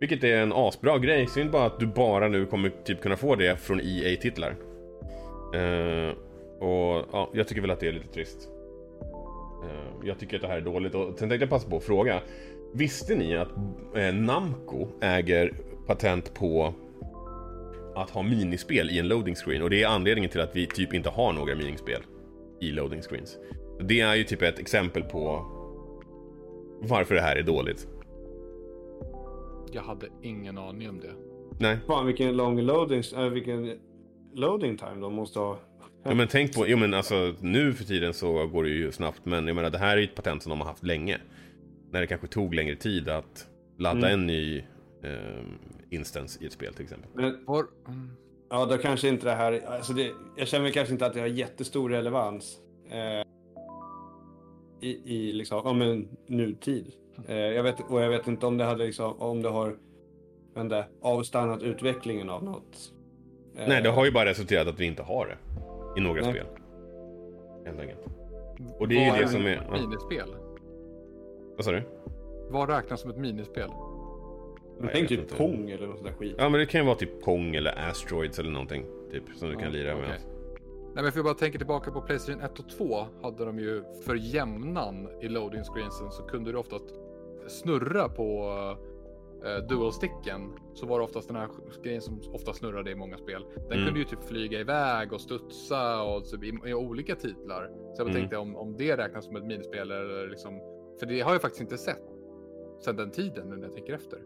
[0.00, 1.26] Vilket är en asbra grej.
[1.26, 4.56] Synd bara att du bara nu kommer typ kunna få det från EA-titlar.
[5.54, 6.14] Eh,
[6.58, 8.48] och ja, jag tycker väl att det är lite trist.
[9.64, 11.84] Eh, jag tycker att det här är dåligt och sen tänkte jag passa på att
[11.84, 12.20] fråga.
[12.74, 13.48] Visste ni att
[13.96, 15.54] eh, Namco äger
[15.86, 16.74] patent på
[17.96, 20.94] att ha minispel i en loading screen och det är anledningen till att vi typ
[20.94, 22.00] inte har några minispel
[22.60, 23.38] i loading screens.
[23.80, 25.46] Det är ju typ ett exempel på
[26.80, 27.86] varför det här är dåligt.
[29.72, 31.10] Jag hade ingen aning om det.
[31.60, 33.78] Nej, Fan vilken lång loading, äh, vilken
[34.34, 35.58] loading time de måste ha.
[36.04, 39.20] ja, men tänk på, jo men alltså nu för tiden så går det ju snabbt
[39.24, 41.18] men jag menar det här är ju ett patent som de har haft länge.
[41.90, 44.20] När det kanske tog längre tid att ladda Mm.
[44.20, 44.58] en ny
[45.02, 45.44] eh,
[45.90, 47.10] instans i ett spel till exempel.
[47.14, 47.38] Men
[48.48, 51.26] ja, då kanske inte det här, alltså det, jag känner kanske inte att det har
[51.26, 52.58] jättestor relevans.
[52.90, 53.26] Eh,
[54.80, 56.92] I, i liksom, ja men nutid.
[57.28, 59.76] Eh, jag vet, och jag vet inte om det hade liksom, om det har,
[60.58, 62.92] inte, avstannat utvecklingen av något.
[63.56, 65.36] Eh, Nej, det har ju bara resulterat att vi inte har det
[66.00, 66.30] i några Nej.
[66.32, 66.46] spel.
[67.66, 68.00] Helt enkelt.
[68.78, 69.70] Och det är ju det som är...
[69.72, 70.36] Minispel?
[71.56, 71.82] vad sa du?
[72.50, 73.70] Vad räknas som ett minispel?
[74.80, 75.34] Men tänk typ inte.
[75.36, 76.34] Pong eller något sånt där skit.
[76.38, 78.84] Ja, men det kan ju vara typ Pong eller Asteroids eller någonting.
[79.10, 80.04] Typ, som du kan Ja, lira med.
[80.04, 80.20] okej.
[80.94, 83.82] Nej men för jag bara tänker tillbaka på Playstation 1 och 2 hade de ju
[84.04, 86.84] för jämnan i loading screensen så kunde du oftast
[87.48, 88.48] snurra på
[89.44, 90.40] uh, dual-sticken
[90.74, 91.48] så var det oftast den här
[91.82, 93.42] grejen som ofta snurrade i många spel.
[93.54, 93.84] Den Mm.
[93.84, 97.70] kunde ju typ flyga iväg och studsa och typ i, i olika titlar.
[97.94, 98.14] Så jag bara Mm.
[98.14, 100.60] tänkte om, om det räknas som ett minispel eller liksom,
[101.00, 102.02] för det har jag faktiskt inte sett
[102.84, 104.18] sedan den tiden nu när jag tänker efter.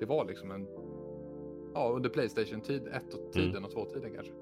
[0.00, 0.66] Det var liksom en,
[1.74, 3.64] ja under Playstation-tid, 1 och tiden Mm.
[3.64, 4.32] och 2-tiden kanske.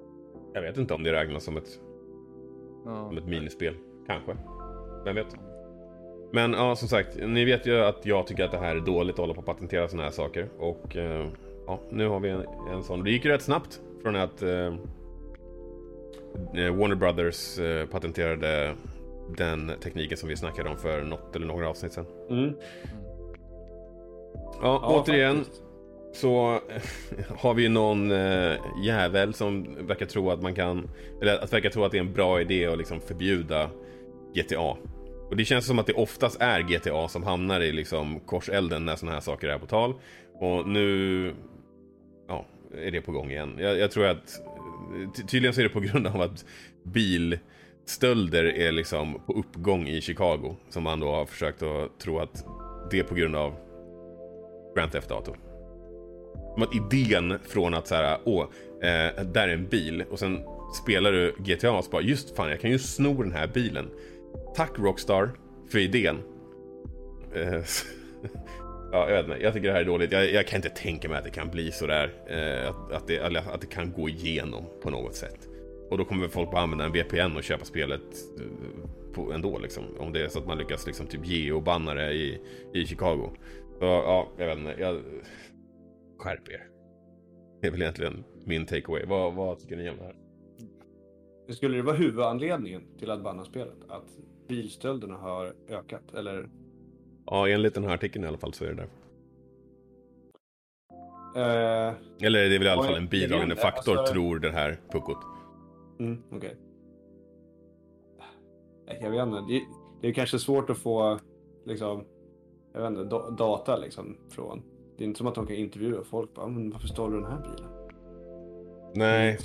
[0.52, 1.80] Jag vet inte om det räknas som ett,
[2.84, 3.08] Ja.
[3.08, 3.74] som ett minispel.
[4.06, 4.36] Kanske.
[5.04, 5.36] Vem vet?
[6.32, 7.16] Men ja, som sagt.
[7.26, 9.46] Ni vet ju att jag tycker att det här är dåligt att hålla på att
[9.46, 10.48] patentera sådana här saker.
[10.58, 11.26] Och eh,
[11.66, 12.42] ja, nu har vi en,
[12.72, 13.04] en sån.
[13.04, 14.74] Det gick ju rätt snabbt från att eh,
[16.54, 18.74] Warner Brothers eh, patenterade
[19.36, 22.06] den tekniken som vi snackade om för något eller några avsnitt sedan.
[22.30, 22.54] Mm.
[24.62, 25.36] Ja, Ja, återigen.
[25.38, 25.62] faktiskt.
[26.14, 26.60] så
[27.38, 28.54] har vi någon eh,
[28.84, 30.90] jävel som verkar tro att man kan,
[31.22, 33.70] eller att verkar tro att det är en bra idé att liksom förbjuda
[34.34, 34.76] GTA.
[35.30, 38.96] Och det känns som att det oftast är GTA som hamnar i liksom korselden när
[38.96, 39.94] sådana här saker är på tal.
[40.34, 41.34] Och nu
[42.28, 42.46] ja,
[42.76, 43.56] är det på gång igen.
[43.58, 44.40] Jag, jag tror att
[45.16, 46.44] ty- tydligen så är det på grund av att
[46.82, 50.56] bilstölder är liksom på uppgång i Chicago.
[50.68, 52.44] Som man då har försökt att tro att
[52.90, 53.54] det är på grund av
[54.74, 55.34] Grand Theft Auto.
[56.54, 58.42] Som att idén från att så här, åh,
[58.82, 60.44] eh, där är en bil och sen
[60.82, 63.90] spelar du GTA och så bara, just fan, jag kan ju sno den här bilen.
[64.56, 65.30] Tack Rockstar
[65.68, 66.18] för idén.
[67.34, 67.42] Eh,
[68.92, 70.12] ja, jag vet inte, jag tycker det här är dåligt.
[70.12, 72.12] Jag, jag kan inte tänka mig att det kan bli sådär.
[72.26, 75.48] Eh, att, att, det, att det kan gå igenom på något sätt.
[75.90, 78.00] Och då kommer folk bara använda en VPN och köpa spelet
[78.40, 79.84] eh, på, ändå liksom.
[79.98, 82.40] Om det är så att man lyckas liksom typ geobanna det i,
[82.72, 83.30] i Chicago.
[83.82, 84.74] Så ja, jag vet inte.
[84.78, 85.02] Jag...
[86.18, 86.68] Skärp er.
[87.60, 89.04] Det är väl egentligen min takeaway.
[89.06, 90.16] Vad, vad tycker ni om det här?
[91.54, 93.76] Skulle det vara huvudanledningen till att banna spelet?
[93.88, 94.18] Att
[94.48, 96.14] bilstölderna har ökat?
[96.14, 96.48] Eller?
[97.26, 98.88] Ja, enligt den här artikeln i alla fall så är det där.
[101.36, 101.94] Eh,
[102.26, 105.18] Eller det är väl i alla fall en bidragande faktor, alltså- tror det här puckot.
[106.00, 106.56] mm, Okej.
[108.86, 109.40] Nej, Jag vet inte.
[109.52, 109.62] Det,
[110.00, 111.18] det är kanske svårt att få
[111.66, 112.04] liksom,
[112.72, 114.62] jag vet inte, da, data liksom från.
[114.96, 116.34] Det är inte som att de kan intervjua folk.
[116.34, 117.70] Bara, men varför stal du den här bilen?
[118.94, 119.38] Nej,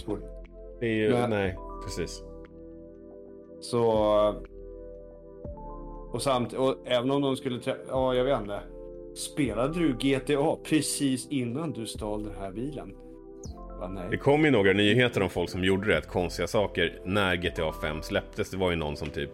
[0.79, 2.23] det är ju, Men- nej, precis.
[3.61, 3.83] Så...
[6.11, 8.59] Och samt, och även om de skulle trä- Ja, jag vet inte.
[9.15, 12.95] Spelade du GTA precis innan du stal den här bilen?
[13.89, 14.07] Nej.
[14.11, 18.01] Det kom ju några nyheter om folk som gjorde rätt konstiga saker när GTA 5
[18.01, 18.49] släpptes.
[18.51, 19.29] Det var ju någon som typ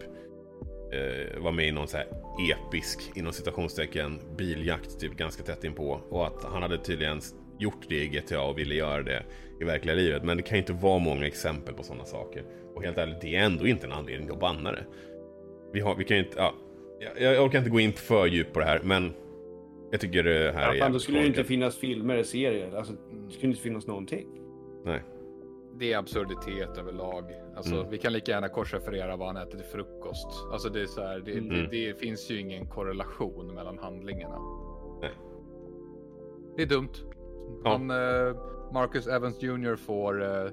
[0.94, 2.06] eh, var med i någon så här
[2.52, 6.00] episk, inom citationstecken, biljakt typ ganska tätt inpå.
[6.10, 7.20] Och att han hade tydligen
[7.58, 9.22] gjort det i GTA och ville göra det
[9.60, 10.24] i verkliga livet.
[10.24, 12.44] Men det kan ju inte vara många exempel på sådana saker.
[12.74, 14.84] Och helt ärligt, det är ändå inte en anledning att banna det.
[15.72, 16.54] Vi, har, vi kan ju inte, ja,
[17.18, 19.12] jag, jag orkar inte gå in för djupt på det här, men
[19.90, 22.76] jag tycker det här Ja, är fan, då skulle det inte finnas filmer, serier.
[22.76, 22.92] Alltså,
[23.28, 24.26] det skulle inte finnas någonting.
[24.84, 25.02] Nej.
[25.78, 27.24] Det är absurditet överlag.
[27.56, 27.90] Alltså, Mm.
[27.90, 30.28] Vi kan lika gärna korsreferera vad han äter till frukost.
[30.52, 31.48] Alltså, det, är så här, det, Mm.
[31.48, 34.38] det, det finns ju ingen korrelation mellan handlingarna.
[35.00, 35.10] Nej.
[36.56, 36.92] Det är dumt.
[37.64, 37.70] Ja.
[37.70, 38.36] Han, eh,
[38.72, 40.44] Marcus Evans Jr får eh,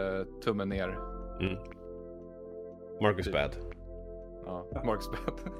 [0.00, 0.98] eh, tummen ner.
[1.40, 1.56] Mm.
[3.02, 3.50] Marcus Bad.
[4.46, 5.40] Ja, Marcus Bad.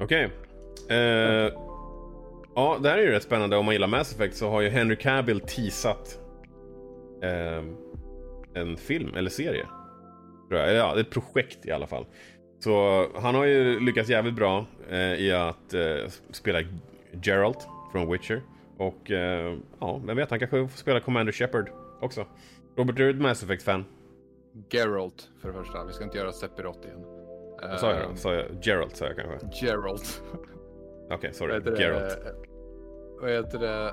[0.00, 0.30] Okej.
[0.90, 1.52] Eh,
[2.54, 3.56] ja, det här är ju rätt spännande.
[3.56, 6.20] Om man gillar Mass Effect så har ju Henry Cavill teasat
[7.22, 7.62] eh,
[8.56, 9.66] en film eller serie.
[10.48, 10.74] Tror jag.
[10.74, 12.06] Ja, ett projekt i alla fall.
[12.58, 16.58] Så han har ju lyckats jävligt bra eh, i att eh, spela
[17.22, 18.42] Geralt från Witcher.
[18.78, 22.26] Och eh, ja, vem vet, han kanske får spela Commander Shepard också.
[22.76, 23.84] Robert, du är ett Mass Effect-fan.
[24.70, 25.84] Geralt för det första.
[25.84, 27.04] Vi ska inte göra Sephiroth igen.
[27.62, 28.16] Vad sa jag då?
[28.16, 29.66] Sa jag Geralt sa jag kanske?
[29.66, 30.22] Geralt.
[31.10, 31.60] Okej, sorry.
[31.60, 31.78] Vad?
[31.80, 32.18] Geralt.
[33.20, 33.92] Vad heter det?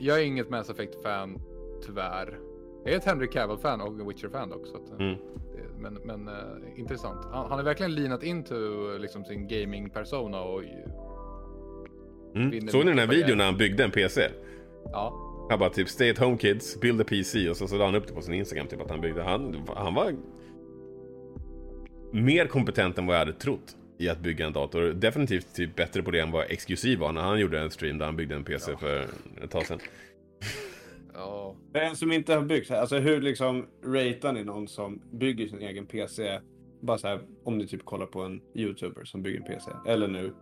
[0.00, 1.40] Jag är inget Mass Effect-fan,
[1.86, 2.38] tyvärr.
[2.84, 4.72] Jag är ett Henry Cavill-fan och en Witcher-fan också.
[4.72, 5.14] Så att, Mm.
[5.56, 6.34] det- men men eh,
[6.80, 7.24] intressant.
[7.24, 8.54] Han, han har verkligen linat into
[8.98, 10.62] liksom, sin gaming-persona och
[12.34, 12.68] Mm.
[12.68, 14.28] Såg ni den här videon när han byggde en PC?
[14.92, 17.84] ja, Han bara typ stay at home kids, build a PC och så, så la
[17.84, 19.22] han upp det på sin Instagram typ att han byggde.
[19.22, 20.14] Han, han var
[22.12, 24.82] mer kompetent än vad jag hade trott i att bygga en dator.
[24.92, 28.06] Definitivt typ bättre på det än vad XQC var när han gjorde en stream där
[28.06, 29.06] han byggde en PC för
[29.44, 29.78] ett tag sedan.
[31.18, 31.56] Ja.
[31.72, 35.62] För en som inte har byggt, alltså hur liksom ratear ni någon som bygger sin
[35.62, 36.40] egen PC?
[36.80, 39.70] Bara så här, om ni typ kollar på en YouTuber som bygger en PC.
[39.86, 40.32] Eller nu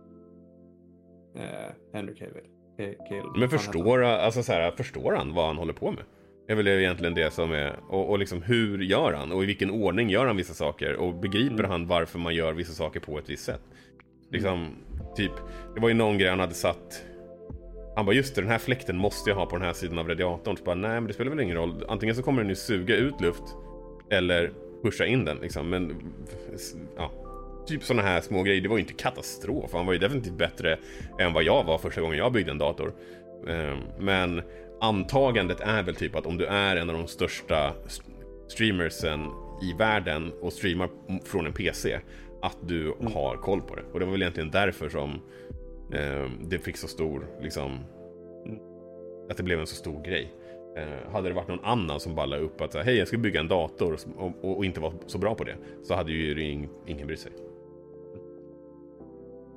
[1.35, 2.43] eh, Henry Cavill.
[2.77, 3.39] Ca- Cavill.
[3.39, 6.03] Men förstår, alltså så här, förstår han vad han håller på med?
[6.47, 9.31] Det är väl egentligen det som är, och, och liksom hur gör han?
[9.31, 10.95] Och i vilken ordning gör han vissa saker?
[10.95, 11.71] Och begriper Mm.
[11.71, 13.61] han varför man gör vissa saker på ett visst sätt?
[14.31, 14.67] Liksom,
[15.15, 15.31] typ,
[15.75, 17.03] det var ju någon grej han hade satt
[17.97, 20.07] han bara just det, den här fläkten måste jag ha på den här sidan av
[20.07, 20.57] radiatorn.
[20.57, 21.85] Så bara, nej men det spelar väl ingen roll.
[21.87, 23.43] Antingen så kommer den ju suga ut luft
[24.09, 24.51] eller
[24.83, 25.69] pusha in den liksom.
[25.69, 25.95] Men
[26.97, 27.11] ja,
[27.67, 28.61] typ sådana här små grejer.
[28.61, 29.69] Det var ju inte katastrof.
[29.73, 30.77] Han var ju definitivt bättre
[31.19, 32.93] än vad jag var första gången jag byggde en dator.
[33.47, 34.41] Ehm, Men
[34.81, 38.11] antagandet är väl typ att om du är en av de största st-
[38.47, 39.19] streamersen
[39.61, 40.89] i världen och streamar
[41.25, 41.99] från en PC
[42.41, 43.81] att du har koll på det.
[43.93, 45.21] Och det var väl egentligen därför som
[45.93, 47.79] Eh, det fick så stor, liksom,
[49.29, 50.33] att det blev en så stor grej.
[50.77, 53.47] Eh, hade det varit någon annan som bara upp att hej jag ska bygga en
[53.47, 57.07] dator och, och, och inte var så bra på det så hade ju ing, ingen
[57.07, 57.31] brytt sig.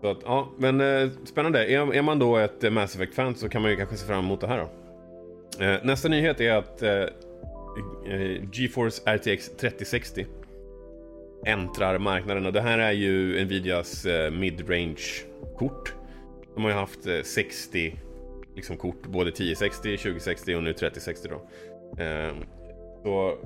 [0.00, 1.66] Så att, ja, men eh, spännande.
[1.66, 4.24] Är, är man då ett eh, Mass Effect-fan så kan man ju kanske se fram
[4.24, 4.70] emot det här då.
[5.64, 10.26] Eh, nästa nyhet är att eh, eh GeForce RTX 3060
[11.46, 15.94] äntrar marknaden och det här är ju Nvidias eh, mid-range-kort.
[16.54, 17.96] De har ju haft eh, 60
[18.54, 21.48] liksom, kort, både 1060, 2060 och nu 3060 då.
[22.02, 22.32] Eh,
[23.02, 23.38] så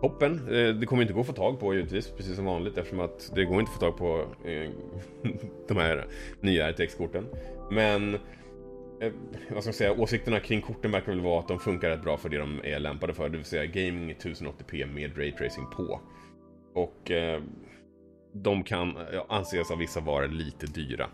[0.00, 0.32] toppen.
[0.32, 3.32] Eh, det kommer inte gå att få tag på givetvis, precis som vanligt eftersom att
[3.34, 4.70] det går inte att få tag på eh,
[5.68, 6.06] de här
[6.40, 7.26] nya RTX-korten.
[7.70, 8.14] Men
[9.00, 9.12] eh,
[9.50, 12.16] vad ska man säga, åsikterna kring korten verkar väl vara att de funkar rätt bra
[12.16, 16.00] för det de är lämpade för, det vill säga gaming 1080p med raytracing på.
[16.74, 17.42] Och eh,
[18.32, 21.06] de kan eh, anses av vissa vara lite dyra.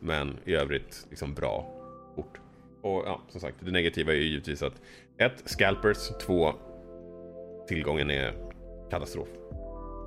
[0.00, 1.74] Men i övrigt liksom bra
[2.16, 2.40] kort.
[2.82, 4.82] Och ja, som sagt, det negativa är ju givetvis att
[5.18, 6.52] ett, scalpers, två,
[7.68, 8.34] tillgången är
[8.90, 9.28] katastrof.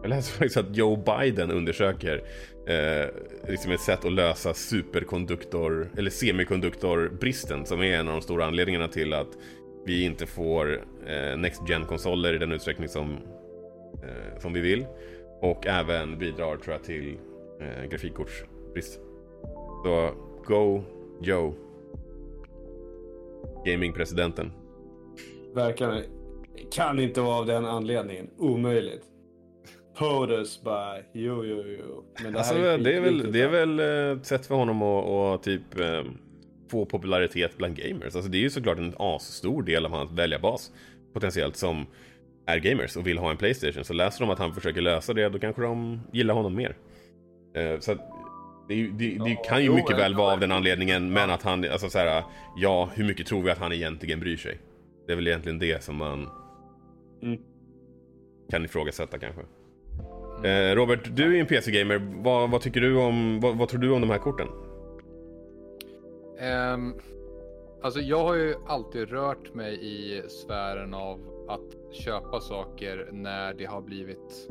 [0.02, 2.24] Jag läser faktiskt att Joe Biden undersöker
[2.68, 3.10] eh,
[3.50, 8.88] liksom ett sätt att lösa superkonduktor eller semikonduktorbristen som är en av de stora anledningarna
[8.88, 9.38] till att
[9.86, 13.18] vi inte får eh, Next Gen-konsoler i den utsträckning som,
[14.04, 14.86] eh, som vi vill.
[15.42, 17.18] Och även bidrar tror jag till
[17.62, 19.00] eh, grafikkortsbrist.
[19.84, 20.12] Så
[20.46, 20.84] go
[21.22, 21.54] Joe.
[23.66, 24.52] Gamingpresidenten.
[25.56, 26.04] Verkligen.
[26.72, 28.30] Kan inte vara av den anledningen.
[28.38, 29.04] Omöjligt.
[29.98, 32.04] POTUS bara, jo, jo, jo.
[32.24, 34.82] Men det Alltså, här det, är väl, det är väl eh, ett sätt för honom
[34.82, 36.04] att, att typ eh,
[36.72, 38.16] få popularitet bland gamers.
[38.16, 40.72] Alltså, det är ju såklart en asstor del av hans väljarbas
[41.14, 41.86] potentiellt som
[42.46, 43.84] är gamers och vill ha en Playstation.
[43.84, 46.76] Så läser de att han försöker lösa det, då kanske de gillar honom mer.
[47.54, 48.00] Eh, så att
[48.76, 51.44] det, det, det Ja, kan ju jo, mycket väl vara av den anledningen, men att
[51.44, 52.24] han, alltså så här,
[52.58, 54.58] ja, hur mycket tror vi att han egentligen bryr sig?
[55.08, 56.30] Det är väl egentligen det som man
[57.24, 57.40] Mm.
[58.50, 59.42] kan ifrågasätta kanske.
[60.48, 62.02] Eh, Robert, du är en PC-gamer.
[62.24, 64.48] Vad, vad tycker du om, vad, vad tror du om de här korten?
[66.40, 66.94] Ehm,
[67.84, 71.20] Alltså jag har ju alltid rört mig i sfären av
[71.50, 74.48] att köpa saker när det har blivit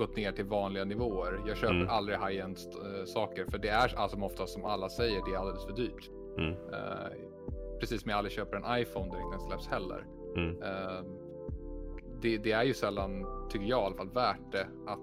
[0.00, 1.40] gått ner till vanliga nivåer.
[1.46, 1.88] Jag köper Mm.
[1.88, 5.64] aldrig high-end äh, saker för det är alltså oftast som alla säger, det är alldeles
[5.64, 6.10] för dyrt.
[6.38, 6.50] Mm.
[6.52, 7.12] Eh,
[7.80, 10.06] precis som jag aldrig köper en iPhone direkt när den släpps heller.
[10.36, 10.62] Mm.
[10.62, 11.02] Eh,
[12.22, 14.98] det, det är ju sällan, tycker jag i alla fall, värt det att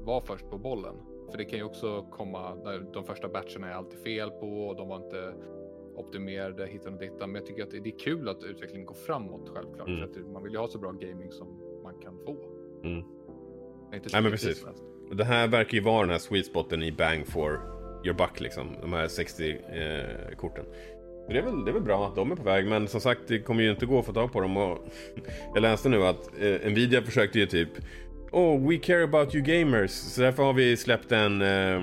[0.00, 0.94] vara först på bollen.
[1.30, 4.76] För det kan ju också komma, när de första batcherna är alltid fel på och
[4.76, 5.34] de var inte
[5.96, 7.32] optimerade hitan och dittan.
[7.32, 9.88] Men jag tycker att det det är kul att utvecklingen går framåt självklart.
[9.88, 10.00] Mm.
[10.00, 11.48] För att man vill ju ha så bra gaming som
[11.82, 12.36] man kan få.
[12.84, 13.04] Mm.
[13.90, 14.64] Nej, men precis.
[15.12, 17.60] Det här verkar ju vara den här sweet spoten i bang for
[18.04, 18.76] your buck liksom.
[18.80, 20.64] De här 60-korten.
[21.28, 23.20] det, är väl, det är väl bra att de är på väg, men som sagt
[23.26, 24.56] det kommer ju inte gå att få tag på dem.
[24.56, 24.78] Och
[25.54, 27.68] jag läste nu att eh, Nvidia försökte ju typ
[28.32, 29.90] Oh, we care about you gamers.
[29.90, 31.76] Så därför har vi släppt en eh,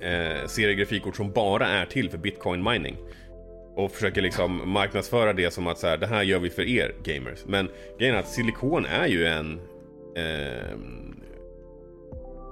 [0.00, 2.96] eh, serie grafikkort som bara är till för bitcoin mining.
[3.76, 6.94] Och försöker liksom marknadsföra det som att så här, det här gör vi för er
[7.04, 7.44] gamers.
[7.46, 7.68] Men
[7.98, 9.60] grejen är att silikon är ju en
[10.16, 10.78] eh,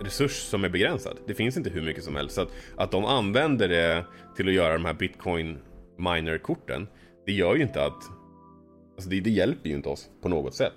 [0.04, 1.18] resurs som är begränsad.
[1.26, 2.34] Det finns inte hur mycket som helst.
[2.34, 4.04] Så att, att de använder det
[4.36, 5.58] till att göra de här bitcoin
[5.98, 6.88] miner-korten,
[7.26, 8.02] det gör ju inte att...
[8.94, 10.74] Alltså det, det hjälper ju inte oss på något sätt.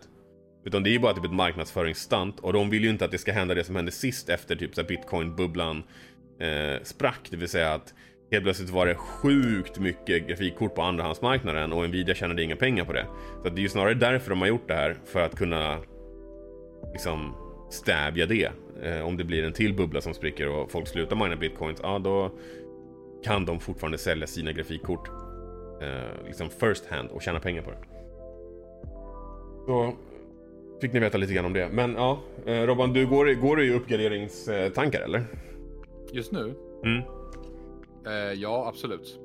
[0.65, 3.17] Utan det är ju bara typ ett marknadsföringsstunt och de vill ju inte att det
[3.17, 5.83] ska hända det som hände sist efter typ så bitcoin-bubblan
[6.39, 7.27] eh, sprack.
[7.29, 7.93] Det vill säga att
[8.31, 12.93] helt plötsligt var det sjukt mycket grafikkort på andrahandsmarknaden och Nvidia tjänade inga pengar på
[12.93, 13.05] det.
[13.41, 15.79] Så att det är ju snarare därför de har gjort det här, för att kunna
[16.93, 17.33] liksom
[17.69, 18.51] stävja det.
[18.83, 21.99] Eh, om det blir en till bubbla som spricker och folk slutar mina bitcoins, ja
[21.99, 22.31] då
[23.23, 25.07] kan de fortfarande sälja sina grafikkort
[25.81, 27.77] eh, liksom first hand och tjäna pengar på det.
[29.65, 29.93] Så
[30.81, 31.69] fick ni veta lite grann om det.
[31.69, 35.23] Men ja, eh, Robban, du går, går du i uppgraderingstankar eller?
[36.13, 36.53] Just nu?
[36.83, 37.01] Mm.
[38.07, 39.19] Eh, ja, absolut.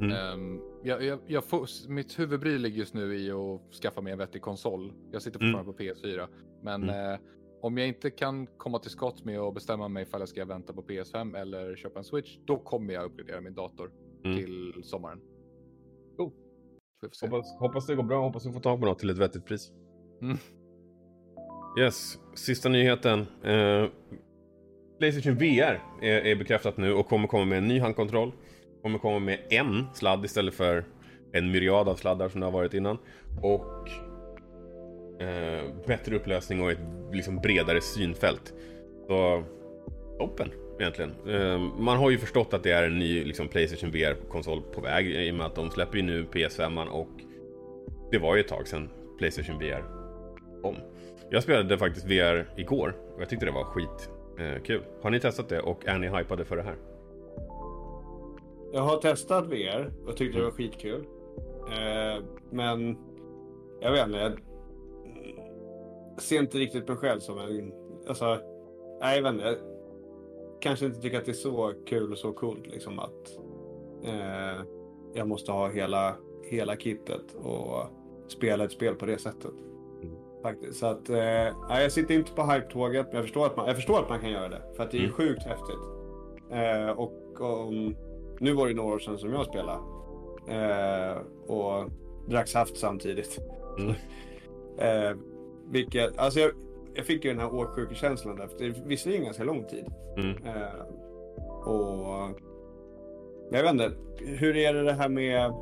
[0.00, 0.12] Mm.
[0.12, 4.18] Ehm, jag, jag, jag får, mitt huvudbry ligger just nu i att skaffa mig en
[4.18, 4.92] vettig konsol.
[5.12, 5.52] Jag sitter Mm.
[5.52, 6.26] fortfarande på PS4.
[6.64, 7.18] Men eh,
[7.62, 10.72] om jag inte kan komma till skott med att bestämma mig ifall jag ska vänta
[10.72, 13.90] på PS5 eller köpa en Switch, då kommer jag uppgradera min dator
[14.24, 14.36] Mm.
[14.36, 15.20] till sommaren.
[17.12, 17.26] Se.
[17.26, 19.72] Hoppas, hoppas det går bra, hoppas vi får tag på något till ett vettigt pris.
[20.22, 20.36] Mm.
[21.78, 23.20] Yes, sista nyheten.
[23.42, 23.86] Eh,
[24.98, 28.32] Playstation VR är, är bekräftat nu och kommer komma med en ny handkontroll.
[28.82, 30.84] Kommer komma med en sladd istället för
[31.32, 32.98] en myriad av sladdar som det har varit innan.
[33.42, 33.88] Och
[35.24, 36.78] eh, bättre upplösning och ett
[37.12, 38.54] liksom bredare synfält.
[39.06, 39.44] Så
[40.18, 40.50] toppen
[40.80, 41.10] egentligen.
[41.28, 45.06] Eh, man har ju förstått att det är en ny liksom, Playstation VR-konsol på väg
[45.06, 47.08] i och med att de släpper ju nu PS5 och
[48.10, 49.84] det var ju ett tag sedan Playstation VR
[50.62, 50.76] kom.
[51.30, 54.76] Jag spelade faktiskt VR igår och jag tyckte det var skitkul.
[54.76, 55.02] eh.
[55.02, 56.76] Har ni testat det och är ni hypade för det här?
[58.72, 61.04] Jag har testat VR och tyckte det var skitkul.
[61.68, 62.96] Eh, men
[63.80, 64.36] jag vet inte.
[66.18, 67.72] Ser inte riktigt mig själv som en...
[68.08, 68.38] Alltså,
[69.00, 69.58] nej, jag vet inte.
[70.60, 73.38] Kanske inte tycker att det är så kul och så coolt liksom att
[74.04, 74.64] eh,
[75.14, 77.86] jag måste ha hela, hela kittet och
[78.28, 79.50] spela ett spel på det sättet.
[80.02, 80.14] Mm.
[80.42, 80.78] Faktiskt.
[80.78, 81.18] Så att, eh,
[81.68, 84.30] jag sitter inte på hype-tåget, men jag förstår, att man, jag förstår att man kan
[84.30, 84.62] göra det.
[84.76, 85.12] För att det är Mm.
[85.12, 85.78] sjukt häftigt.
[86.50, 87.96] Eh, och om,
[88.40, 89.78] nu var det några år sedan som jag spelade.
[90.48, 91.90] Eh, och
[92.28, 93.38] drack saft samtidigt.
[93.78, 93.94] Mm.
[94.78, 95.16] Eh,
[95.70, 96.50] vilket, alltså jag,
[96.94, 98.46] jag fick ju den här åksjukekänslan där.
[98.46, 99.84] För det är visserligen ganska lång tid.
[100.16, 100.30] Mm.
[100.30, 100.80] Eh,
[101.68, 102.40] och
[103.50, 105.52] jag vet inte, hur är det det här med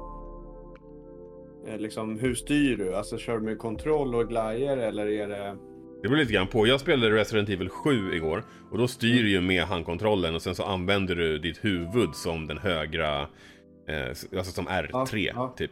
[1.67, 2.95] eh, liksom, hur styr du?
[2.95, 5.57] Alltså kör du med kontroll och glajer eller är det...
[6.03, 6.67] Det beror lite grann på.
[6.67, 10.55] Jag spelade Resident Evil 7 igår och då styr du ju med handkontrollen och sen
[10.55, 13.27] så använder du ditt huvud som den högra,
[13.87, 15.55] eh, alltså som R3 Ja, ja.
[15.57, 15.71] typ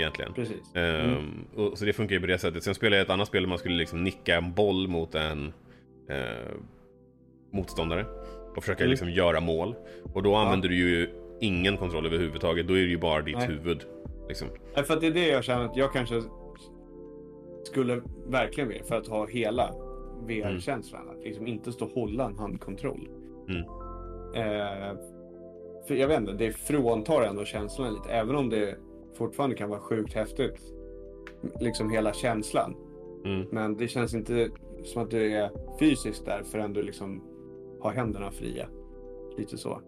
[0.00, 0.32] egentligen.
[0.32, 0.74] Precis.
[0.76, 2.62] Ehm, och, så det funkar ju på det sättet.
[2.62, 5.52] Sen spelade jag ett annat spel där man skulle liksom nicka en boll mot en
[6.08, 6.56] eh,
[7.52, 8.06] motståndare
[8.56, 8.90] och försöka Mm.
[8.90, 9.74] liksom göra mål.
[10.14, 11.10] Och då använder du ju
[11.40, 12.68] ingen kontroll överhuvudtaget.
[12.68, 13.46] Då är det ju bara ditt Nej.
[13.48, 13.84] huvud.
[14.28, 14.48] Liksom.
[14.76, 16.22] Nej, för att det är det jag känner att jag kanske
[17.64, 19.70] skulle verkligen vilja för att ha hela
[20.26, 21.08] VR-känslan.
[21.10, 23.08] Att liksom inte stå och hålla en handkontroll.
[23.48, 23.62] Mm.
[24.34, 24.96] Eh,
[25.88, 28.08] för jag vet inte, det fråntar ändå känslan lite.
[28.08, 28.76] Även om det
[29.14, 30.60] fortfarande kan vara sjukt häftigt.
[31.60, 32.76] Liksom hela känslan.
[33.24, 33.46] Mm.
[33.50, 34.50] Men det känns inte
[34.84, 37.22] som att du är fysiskt där förrän du liksom
[37.80, 38.68] har händerna fria.
[39.38, 39.80] Lite så.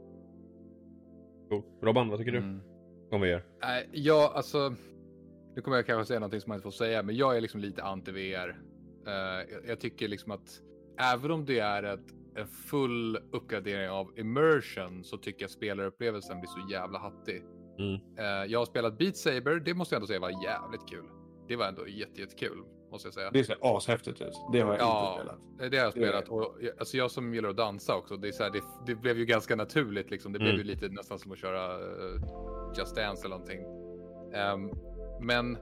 [1.49, 1.63] Cool.
[1.83, 2.61] Robban, vad tycker du Mm.
[3.11, 3.45] om VR?
[3.63, 4.75] Nej, ja, alltså.
[5.57, 7.61] Nu kommer jag kanske säga någonting som man inte får säga, men jag är liksom
[7.61, 8.49] lite anti-VR.
[9.07, 10.61] Eh, jag, jag tycker liksom att
[11.15, 12.01] även om det är ett,
[12.37, 17.43] en full uppgradering av immersion så tycker jag spelarupplevelsen blir så jävla hattig.
[17.79, 17.95] Mm.
[18.19, 21.05] Eh, jag har spelat Beat Saber, det måste jag ändå säga var jävligt kul.
[21.49, 22.59] Det var ändå jätte, jättekul,
[22.91, 23.31] måste jag säga.
[23.31, 24.33] Det ser ashäftigt ut.
[24.53, 25.59] Det har jag Ja, inte spelat.
[25.59, 26.29] det det har jag spelat.
[26.29, 28.95] Och, jag- alltså jag som gillar att dansa också, det, är så här, det, det
[28.95, 30.11] blev ju ganska naturligt.
[30.11, 30.33] Liksom.
[30.33, 30.67] Det blev Mm.
[30.67, 32.21] ju lite nästan som att köra eh,
[32.79, 33.61] Just Dance eller någonting.
[34.35, 34.71] Ehm,
[35.21, 35.59] men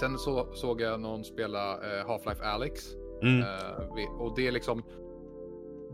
[0.00, 2.94] sen så, såg jag någon spela eh, Half-Life Alyx.
[3.22, 3.40] Mm.
[3.40, 4.82] Eh, vi- och det är liksom...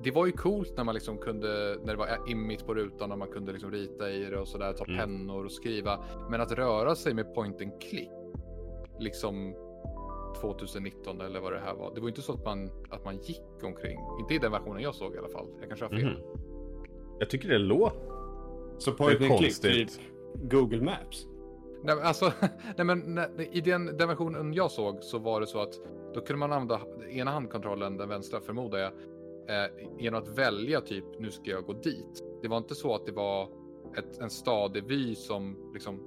[0.04, 3.18] Det var ju coolt när man liksom kunde, när det var immigt på rutan och
[3.18, 4.98] man kunde liksom rita i det och sådär, ta Mm.
[4.98, 6.04] pennor och skriva.
[6.30, 8.10] Men att röra sig med point and click,
[8.98, 9.54] liksom
[10.40, 11.94] 2019 eller vad det här var.
[11.94, 13.98] Det var inte så att man, att man gick omkring.
[14.20, 15.46] Inte i den versionen jag såg i alla fall.
[15.60, 16.04] Jag kanske har fel.
[16.04, 16.40] Mhm.
[17.18, 17.98] Jag tycker det låter...
[18.78, 19.88] Så point and click, typ.
[20.34, 21.26] Google Maps.
[21.82, 22.32] Nej, alltså,
[22.76, 25.72] nej, men när, i den, den versionen jag såg så var det så att
[26.14, 26.80] då kunde man använda
[27.10, 28.92] ena handkontrollen, den vänstra förmodar jag,
[29.48, 32.22] eh, genom att välja typ nu ska jag gå dit.
[32.42, 33.48] Det var inte så att det var
[33.98, 36.00] ett, en stadig vy som liksom,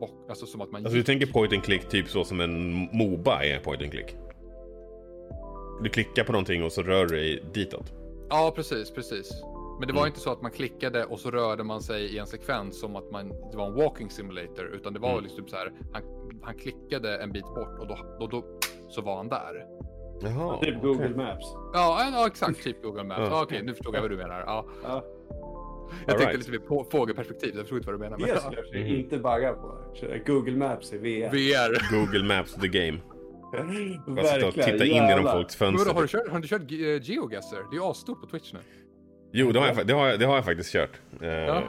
[0.00, 2.72] bock, alltså som att man Alltså du tänker point and click typ så som en
[2.92, 4.16] Moba är point and click?
[5.82, 7.92] Du klickar på någonting och så rör du dig ditåt.
[8.28, 9.42] Ja, precis, precis.
[9.78, 10.08] Men det var Mm.
[10.08, 13.10] inte så att man klickade och så rörde man sig i en sekvens som att
[13.10, 15.24] man, det var en walking simulator, utan det var Mm.
[15.24, 16.02] liksom så här, han,
[16.42, 18.44] han klickade en bit bort och då, då, då
[18.88, 19.66] så var han där.
[20.22, 20.58] Jaha.
[20.58, 20.80] Typ okej.
[20.82, 21.44] Google Maps.
[21.72, 23.20] Ja, ja exakt, typ Google Maps.
[23.30, 23.42] Ja.
[23.42, 24.40] Okej, nu förstod jag vad du menar.
[24.46, 24.66] Ja.
[24.82, 25.04] Ja,
[26.06, 26.38] Jag tänkte right.
[26.38, 28.18] lite mer på fågelperspektiv, jag förstod inte vad du menar.
[28.18, 29.00] Men, det skulle jag Mm.
[29.00, 29.78] inte bagga på.
[30.26, 31.30] Google Maps i VR.
[31.30, 31.96] VR.
[32.00, 32.98] Google Maps the game.
[34.06, 35.94] Verkligen, titta in genom folks Men fönster.
[35.94, 37.56] har du kört, har du kört eh, GeoGuessr?
[37.70, 38.58] Det är ju asstort på Twitch nu.
[39.32, 41.00] Jo, det har jag, det har jag, det har jag faktiskt kört.
[41.20, 41.62] Eh, Ja.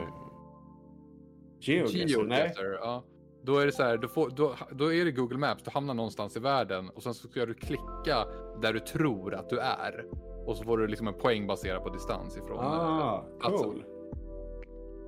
[1.60, 2.22] Geoguessr?
[2.22, 2.38] Nej.
[2.38, 3.04] GeoGuessr, ja.
[3.46, 5.94] Då är det så här, då, får, då, då är det Google Maps, du hamnar
[5.94, 8.26] någonstans i världen och sen så ska du klicka
[8.62, 10.04] där du tror att du är.
[10.46, 13.58] Och så får du liksom en poäng baserat på distans ifrån Ah, platsen.
[13.70, 13.84] cool.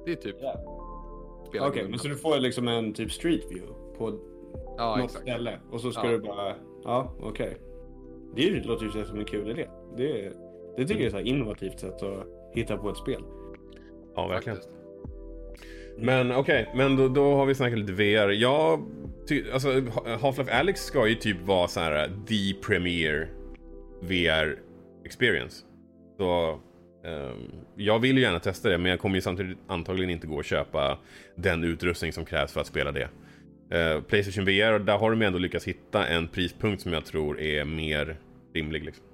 [0.05, 3.73] Det är typ spela Okej, Google men så du får liksom en typ street view
[3.99, 4.19] på
[4.79, 5.23] Ja, något exakt.
[5.23, 6.11] ställe och så ska Ja.
[6.13, 6.55] du bara...
[6.85, 7.57] Ja, okej.
[8.35, 9.69] Det är ju- låter ju som en kul idé.
[9.97, 10.33] Det,
[10.77, 13.23] det tycker jag är ett innovativt sätt att hitta på ett spel.
[14.15, 14.57] ja, verkligen.
[14.57, 14.76] Faktiskt.
[15.99, 18.29] Men okej, men då, då har vi snackat lite VR.
[18.29, 18.87] Jag
[19.29, 19.69] ty- alltså
[20.21, 23.29] Half-Life Alyx ska ju typ vara så här eh, the premier
[24.01, 24.59] VR
[25.05, 25.65] experience.
[26.19, 26.51] Så
[27.05, 30.37] um, jag vill ju gärna testa det, men jag kommer ju samtidigt antagligen inte gå
[30.37, 30.99] och köpa
[31.35, 33.09] den utrustning som krävs för att spela det.
[33.75, 37.41] Uh, Playstation VR, där har de ju ändå lyckats hitta en prispunkt som jag tror
[37.41, 38.17] är mer
[38.55, 38.85] rimlig.
[38.85, 39.05] Liksom.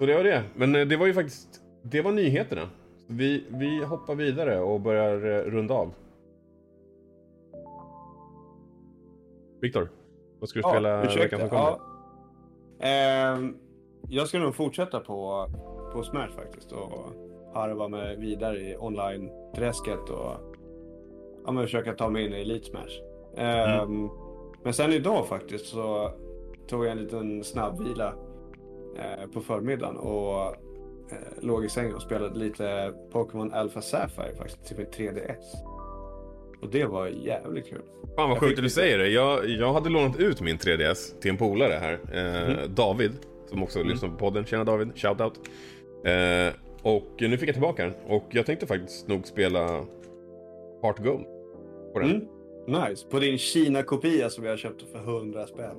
[0.00, 0.42] Så det var det.
[0.54, 1.48] Men eh, det var ju faktiskt,
[1.82, 2.70] det var nyheterna.
[3.12, 5.92] Vi, vi hoppar vidare och börjar eh, runda av.
[9.60, 9.88] Viktor,
[10.38, 11.22] vad ska du spela ursäkta.
[11.22, 11.78] veckan som kommer?
[12.78, 12.86] Ja.
[12.86, 13.56] Ehm,
[14.08, 15.48] jag ska nog fortsätta på,
[15.92, 17.12] på Smash faktiskt och
[17.54, 20.56] harva mig vidare i online-träsket och
[21.46, 23.00] ja, men försöka ta mig in i Elite Smash.
[23.36, 24.10] Ehm, Mm.
[24.62, 26.10] Men sen idag faktiskt så
[26.68, 28.14] tog jag en liten snabbvila
[28.96, 30.52] eh, på förmiddagen och eh,
[31.40, 35.44] låg i sängen och spelade lite Pokémon Alpha Sapphire faktiskt till min 3DS.
[36.62, 37.82] Och det var jävligt kul.
[38.16, 39.08] Fan vad sjukt att du säger det.
[39.08, 41.98] Jag, jag hade lånat ut min 3DS till en polare här.
[42.12, 43.12] Eh, David,
[43.46, 44.44] som också lyssnar på podden.
[44.44, 45.40] Tjena David, shoutout.
[46.04, 47.94] Eh, och nu fick jag tillbaka den.
[48.06, 49.66] Och jag tänkte faktiskt nog spela
[50.82, 51.24] Heart Gold
[51.92, 52.10] på den.
[52.10, 52.26] Mm.
[52.66, 53.06] Nice.
[53.10, 55.76] På din Kina-kopia som jag köpte för 100 spänn.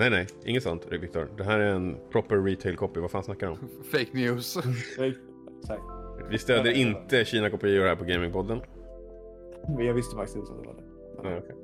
[0.00, 1.28] Nej, nej, inget sånt Viktor.
[1.36, 3.00] Det här är en proper retail copy.
[3.00, 3.58] Vad fan snackar du om?
[3.92, 4.58] Fake news.
[6.30, 8.60] Vi stödjer inte Kina-kopior här på Gamingpodden.
[9.76, 10.82] Men jag visste faktiskt inte att det var det.
[11.22, 11.56] Nej, okej.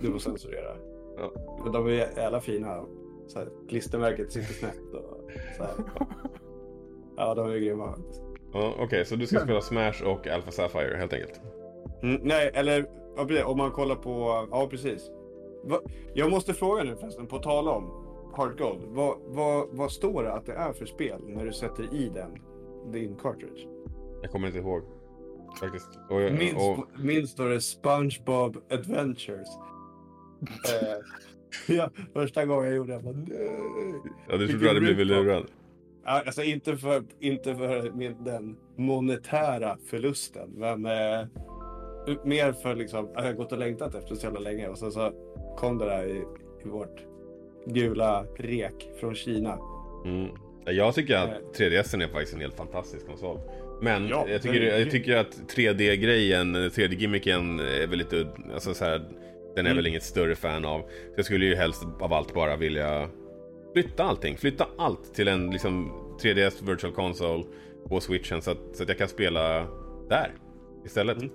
[0.00, 0.76] Du får censurera.
[1.16, 1.60] Ja.
[1.64, 2.84] Men de är jävla fina.
[3.26, 5.72] Så här, klistermärket sitter snett och så här.
[7.16, 8.22] Ja, de är grymma faktiskt.
[8.52, 11.40] Ja, Okej, så du ska spela Smash och Alpha Sapphire helt enkelt?
[12.02, 14.46] Mm, nej, eller ja, om man kollar på...
[14.50, 15.10] Ja, precis.
[15.64, 15.80] Va,
[16.14, 17.90] jag måste fråga nu förresten, på tal om
[18.36, 18.82] Heart Gold.
[18.86, 22.30] Vad, vad, vad står det att det är för spel när du sätter i den,
[22.92, 23.68] din cartridge?
[24.22, 24.82] Jag kommer inte ihåg.
[25.60, 25.88] Faktiskt.
[26.10, 29.48] Och, Minst, och, minst står det SpongeBob Adventures.
[30.72, 30.98] eh,
[31.76, 34.00] ja, första gången jag gjorde det, jag bara nej.
[34.28, 35.46] ja, du trodde du hade blivit lurad?
[36.04, 37.90] Alltså inte för, inte för
[38.24, 41.26] den monetära förlusten, men eh,
[42.24, 44.92] mer för liksom, att jag har gått och längtat efter så jävla länge och sen
[44.92, 45.12] så
[45.56, 46.16] kom det där i,
[46.64, 47.00] i vårt
[47.66, 49.58] gula rek från Kina.
[50.04, 50.28] Mm.
[50.64, 53.38] Jag tycker att 3DS är faktiskt en helt fantastisk konsol.
[53.82, 58.98] Men Ja, jag, tycker, jag tycker att 3D-grejen, 3D-gimmicken är väl lite alltså så här,
[59.56, 59.76] Den är Mm.
[59.76, 60.80] väl inget större fan av.
[60.80, 60.86] Så
[61.16, 63.08] jag skulle ju helst av allt bara vilja
[63.72, 64.36] flytta allting.
[64.36, 65.92] Flytta allt till en liksom
[66.22, 67.44] 3DS virtual console
[67.88, 69.66] på switchen så att, så att jag kan spela
[70.08, 70.32] där
[70.86, 71.16] istället.
[71.16, 71.30] Mm.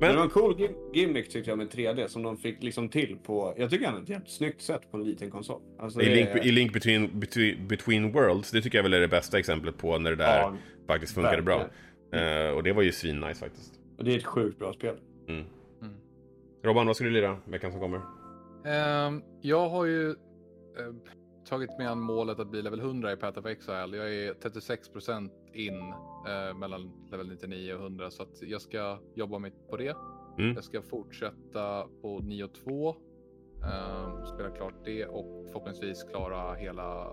[0.00, 2.88] Men, det var en cool gim- gimmick tyckte jag med 3D som de fick liksom
[2.88, 5.60] till på, jag tycker han är ett jävligt snyggt sätt på en liten konsol.
[5.78, 8.94] Alltså, i, det Link, är- I Link between, between, between Worlds, det tycker jag väl
[8.94, 10.54] är det bästa exemplet på när det där Ja,
[10.86, 11.66] faktiskt funkade bra.
[12.12, 13.72] Eh, och det var ju svinnice faktiskt.
[13.98, 14.96] och det är ett sjukt bra spel.
[15.28, 15.44] Mm.
[15.82, 15.94] Mm.
[16.64, 18.00] Robban, vad ska du lira veckan som kommer?
[18.66, 20.14] Ehm, jag har ju eh,
[21.44, 23.96] tagit mig an målet att bli level 100 i Path of Exile.
[23.96, 25.74] Jag är 36% in
[26.28, 29.96] eh, mellan level 99 och 100 så att jag ska jobba mig på det.
[30.38, 30.54] Mm.
[30.54, 32.94] Jag ska fortsätta på 9 och 2.
[33.62, 37.04] ehm, spela klart det och förhoppningsvis klara hela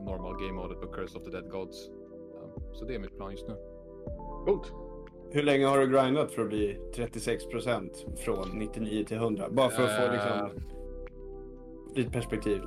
[0.00, 1.88] normal game modet på Curse of the Dead Gods.
[1.88, 3.54] Ehm, så det är mitt plan just nu.
[4.46, 4.72] Coolt.
[5.30, 9.48] Hur länge har du grindat för att bli 36% från 99 till 100?
[9.50, 10.12] Bara för att få Eh.
[10.12, 10.62] liksom
[11.94, 12.60] lite perspektiv.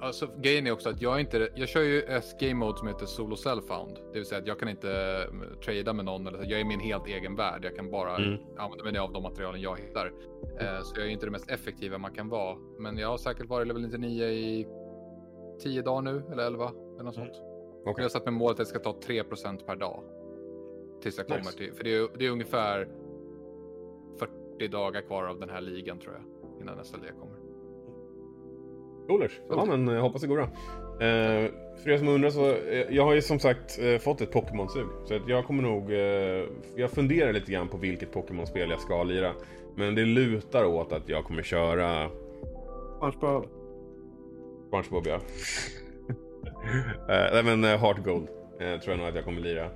[0.00, 2.02] Alltså, grejen är också att jag inte, jag kör ju
[2.40, 3.94] game mode som heter Solo Self-Found.
[4.12, 6.26] Det vill säga att jag kan inte eh, trada med någon.
[6.26, 6.50] Eller, så.
[6.50, 7.64] jag är min helt egen värld.
[7.64, 8.38] Jag kan bara Mm.
[8.58, 10.06] använda mig av de materialen jag hittar.
[10.60, 12.56] Eh, så jag är inte det mest effektiva man kan vara.
[12.78, 14.66] Men jag har säkert varit level 99 i
[15.62, 16.64] 10 dagar nu, eller 11.
[16.94, 17.28] Eller något Mm.
[17.28, 17.42] sånt.
[17.86, 17.94] Okej.
[17.96, 20.02] Jag har satt mig målet att det ska ta 3% per dag.
[21.02, 21.58] Tills jag kommer Nice.
[21.58, 22.88] till, för det är, det är ungefär
[24.18, 26.22] 40 dagar kvar av den här ligan tror jag.
[26.62, 27.33] Innan nästa liga kommer.
[29.06, 29.40] Coolers.
[29.50, 30.48] Ja, men eh, hoppas det går bra.
[31.06, 31.50] Eh,
[31.82, 34.86] för er som undrar så, eh, jag har ju som sagt eh, fått ett Pokémon-sug.
[35.04, 36.44] Så att jag kommer nog, eh,
[36.76, 39.32] jag funderar lite grann på vilket Pokémon-spel jag ska lira.
[39.76, 42.10] Men det lutar åt att jag kommer köra
[42.98, 43.46] SpongeBob.
[44.68, 45.20] SpongeBob ja.
[47.08, 48.28] Eh, men Heart Gold
[48.60, 49.70] eh, tror jag nog att jag kommer lira.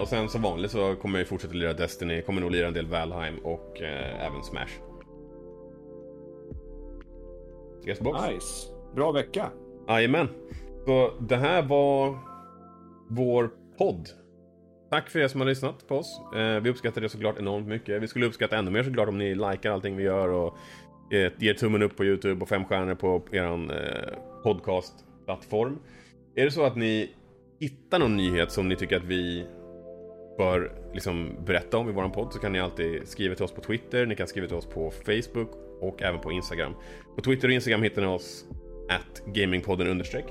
[0.00, 2.86] Och sen som vanligt så kommer jag fortsätta lira Destiny, kommer nog lira en del
[2.86, 3.80] Valheim och
[4.20, 4.91] även Smash.
[7.86, 8.28] Yes box.
[8.28, 8.68] Nice.
[8.94, 9.50] Bra vecka.
[9.88, 10.28] Jajamän.
[10.86, 12.18] Så det här var
[13.08, 14.08] vår podd.
[14.90, 16.20] Tack för er som har lyssnat på oss.
[16.36, 18.02] Eh, vi uppskattar det såklart enormt mycket.
[18.02, 20.56] Vi skulle uppskatta ännu mer såklart om ni likar allting vi gör och
[21.12, 25.78] eh, ger tummen upp på YouTube och fem stjärnor på er eh, podcastplattform.
[26.34, 27.10] Är det så att ni
[27.60, 29.46] hittar någon nyhet som ni tycker att vi
[30.38, 33.60] bör liksom berätta om i våran podd så kan ni alltid skriva till oss på
[33.60, 35.50] Twitter, ni kan skriva till oss på Facebook
[35.82, 36.72] och även på Instagram.
[37.16, 38.44] På Twitter och Instagram hittar ni oss
[38.88, 40.26] at gamingpodden understreck.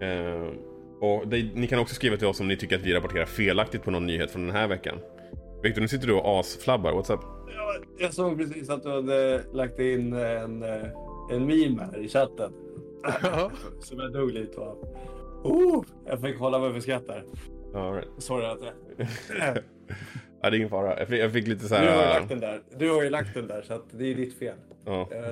[0.00, 0.48] Eh,
[1.00, 3.82] och det, ni kan också skriva till oss om ni tycker att vi rapporterar felaktigt
[3.82, 4.98] på någon nyhet från den här veckan.
[5.62, 6.92] Victor, nu sitter du och asflabbar.
[6.92, 7.20] What's up?
[7.56, 10.88] Ja, Jag såg precis att du hade lagt in en, eh,
[11.30, 12.52] en meme här i chatten.
[13.80, 14.88] Som jag dog lite av.
[15.42, 17.24] Oh, jag fick hålla mig för skratt där.
[17.74, 18.08] All right.
[18.18, 19.58] Sorry att jag...
[20.44, 20.98] ja, det är ingen fara.
[20.98, 22.14] Jag fick, jag fick lite så Du har ju här...
[22.20, 22.60] lagt den där.
[22.76, 24.54] Du har ju lagt den där så att det är ditt fel.
[24.84, 25.30] Ja, Eh.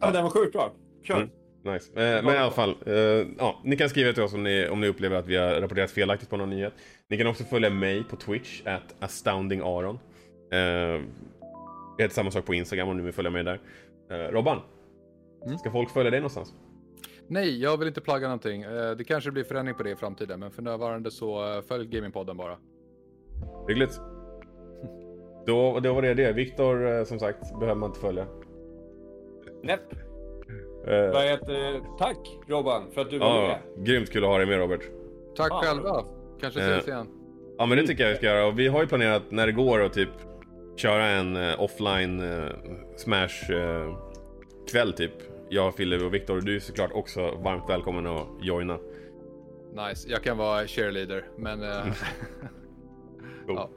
[0.00, 0.72] ja, den var sjukt bra.
[1.02, 1.16] Kör.
[1.16, 1.28] Mm.
[1.74, 1.92] nice.
[2.16, 2.94] Eh, men i alla fall, eh,
[3.38, 5.90] ja, ni kan skriva till oss om ni, om ni upplever att vi har rapporterat
[5.90, 6.72] felaktigt på någon nyhet.
[7.08, 9.98] Ni kan också följa mig på Twitch, at astoundingaron.
[10.52, 11.00] Eh, jag
[12.04, 13.60] heter samma sak på Instagram om ni vill följa mig där.
[14.10, 14.60] Eh, Robban,
[15.46, 15.58] Mm.
[15.58, 16.52] ska folk följa dig någonstans?
[17.28, 18.62] Nej, jag vill inte plagga någonting.
[18.62, 21.86] Eh, Det kanske blir förändring på det i framtiden, men för närvarande så eh, följ
[21.86, 22.56] Gamingpodden bara.
[23.68, 24.00] Hyggligt.
[25.46, 26.32] Då, då var det det.
[26.32, 28.26] Viktor, eh, som sagt, behöver man inte följa.
[29.62, 29.80] Näpp.
[30.86, 32.18] Vad heter Tack
[32.48, 33.86] Robban för att du var ja, med.
[33.86, 34.80] grymt kul att ha dig med Robert.
[35.36, 35.60] Tack Ja.
[35.64, 36.04] själva.
[36.40, 37.06] Kanske ses igen.
[37.58, 39.52] Ja men det tycker jag vi ska göra och vi har ju planerat när det
[39.52, 40.08] går att typ
[40.76, 42.48] köra en eh, offline eh,
[42.96, 43.52] smash
[44.72, 45.12] kväll typ.
[45.48, 48.78] Jag, Fille och Viktor, du är såklart också varmt välkommen att joina.
[49.88, 50.08] Nice.
[50.10, 51.62] Jag kan vara cheerleader, men...
[51.62, 51.68] eh,
[53.46, 53.56] Cool.
[53.56, 53.70] ja,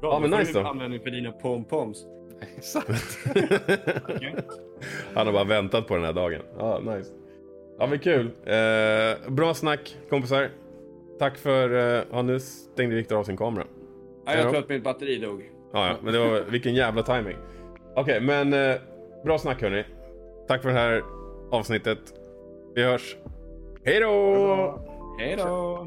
[0.00, 0.68] Bra, Ja, men får nice du då.
[0.68, 2.06] användning för dina pompoms.
[2.56, 3.18] exakt.
[5.14, 6.40] Han har bara väntat på den här dagen.
[6.58, 7.10] Ja, nice.
[7.78, 8.30] Ja men kul.
[8.44, 10.50] Eh, bra snack kompisar.
[11.18, 11.96] Tack för...
[11.98, 13.64] Eh, ja nu stängde Viktor av sin kamera.
[14.26, 14.50] Ja, jag Ja.
[14.50, 15.50] tror att mitt batteri dog.
[15.72, 17.36] Ja, ja, men det var vilken jävla timing.
[17.96, 18.76] Okej, men eh,
[19.24, 19.84] bra snack hörni.
[20.52, 21.02] Tack för det här
[21.50, 21.98] avsnittet.
[22.74, 23.16] Vi hörs.
[23.84, 24.80] Hej då!
[25.18, 25.86] Hej då!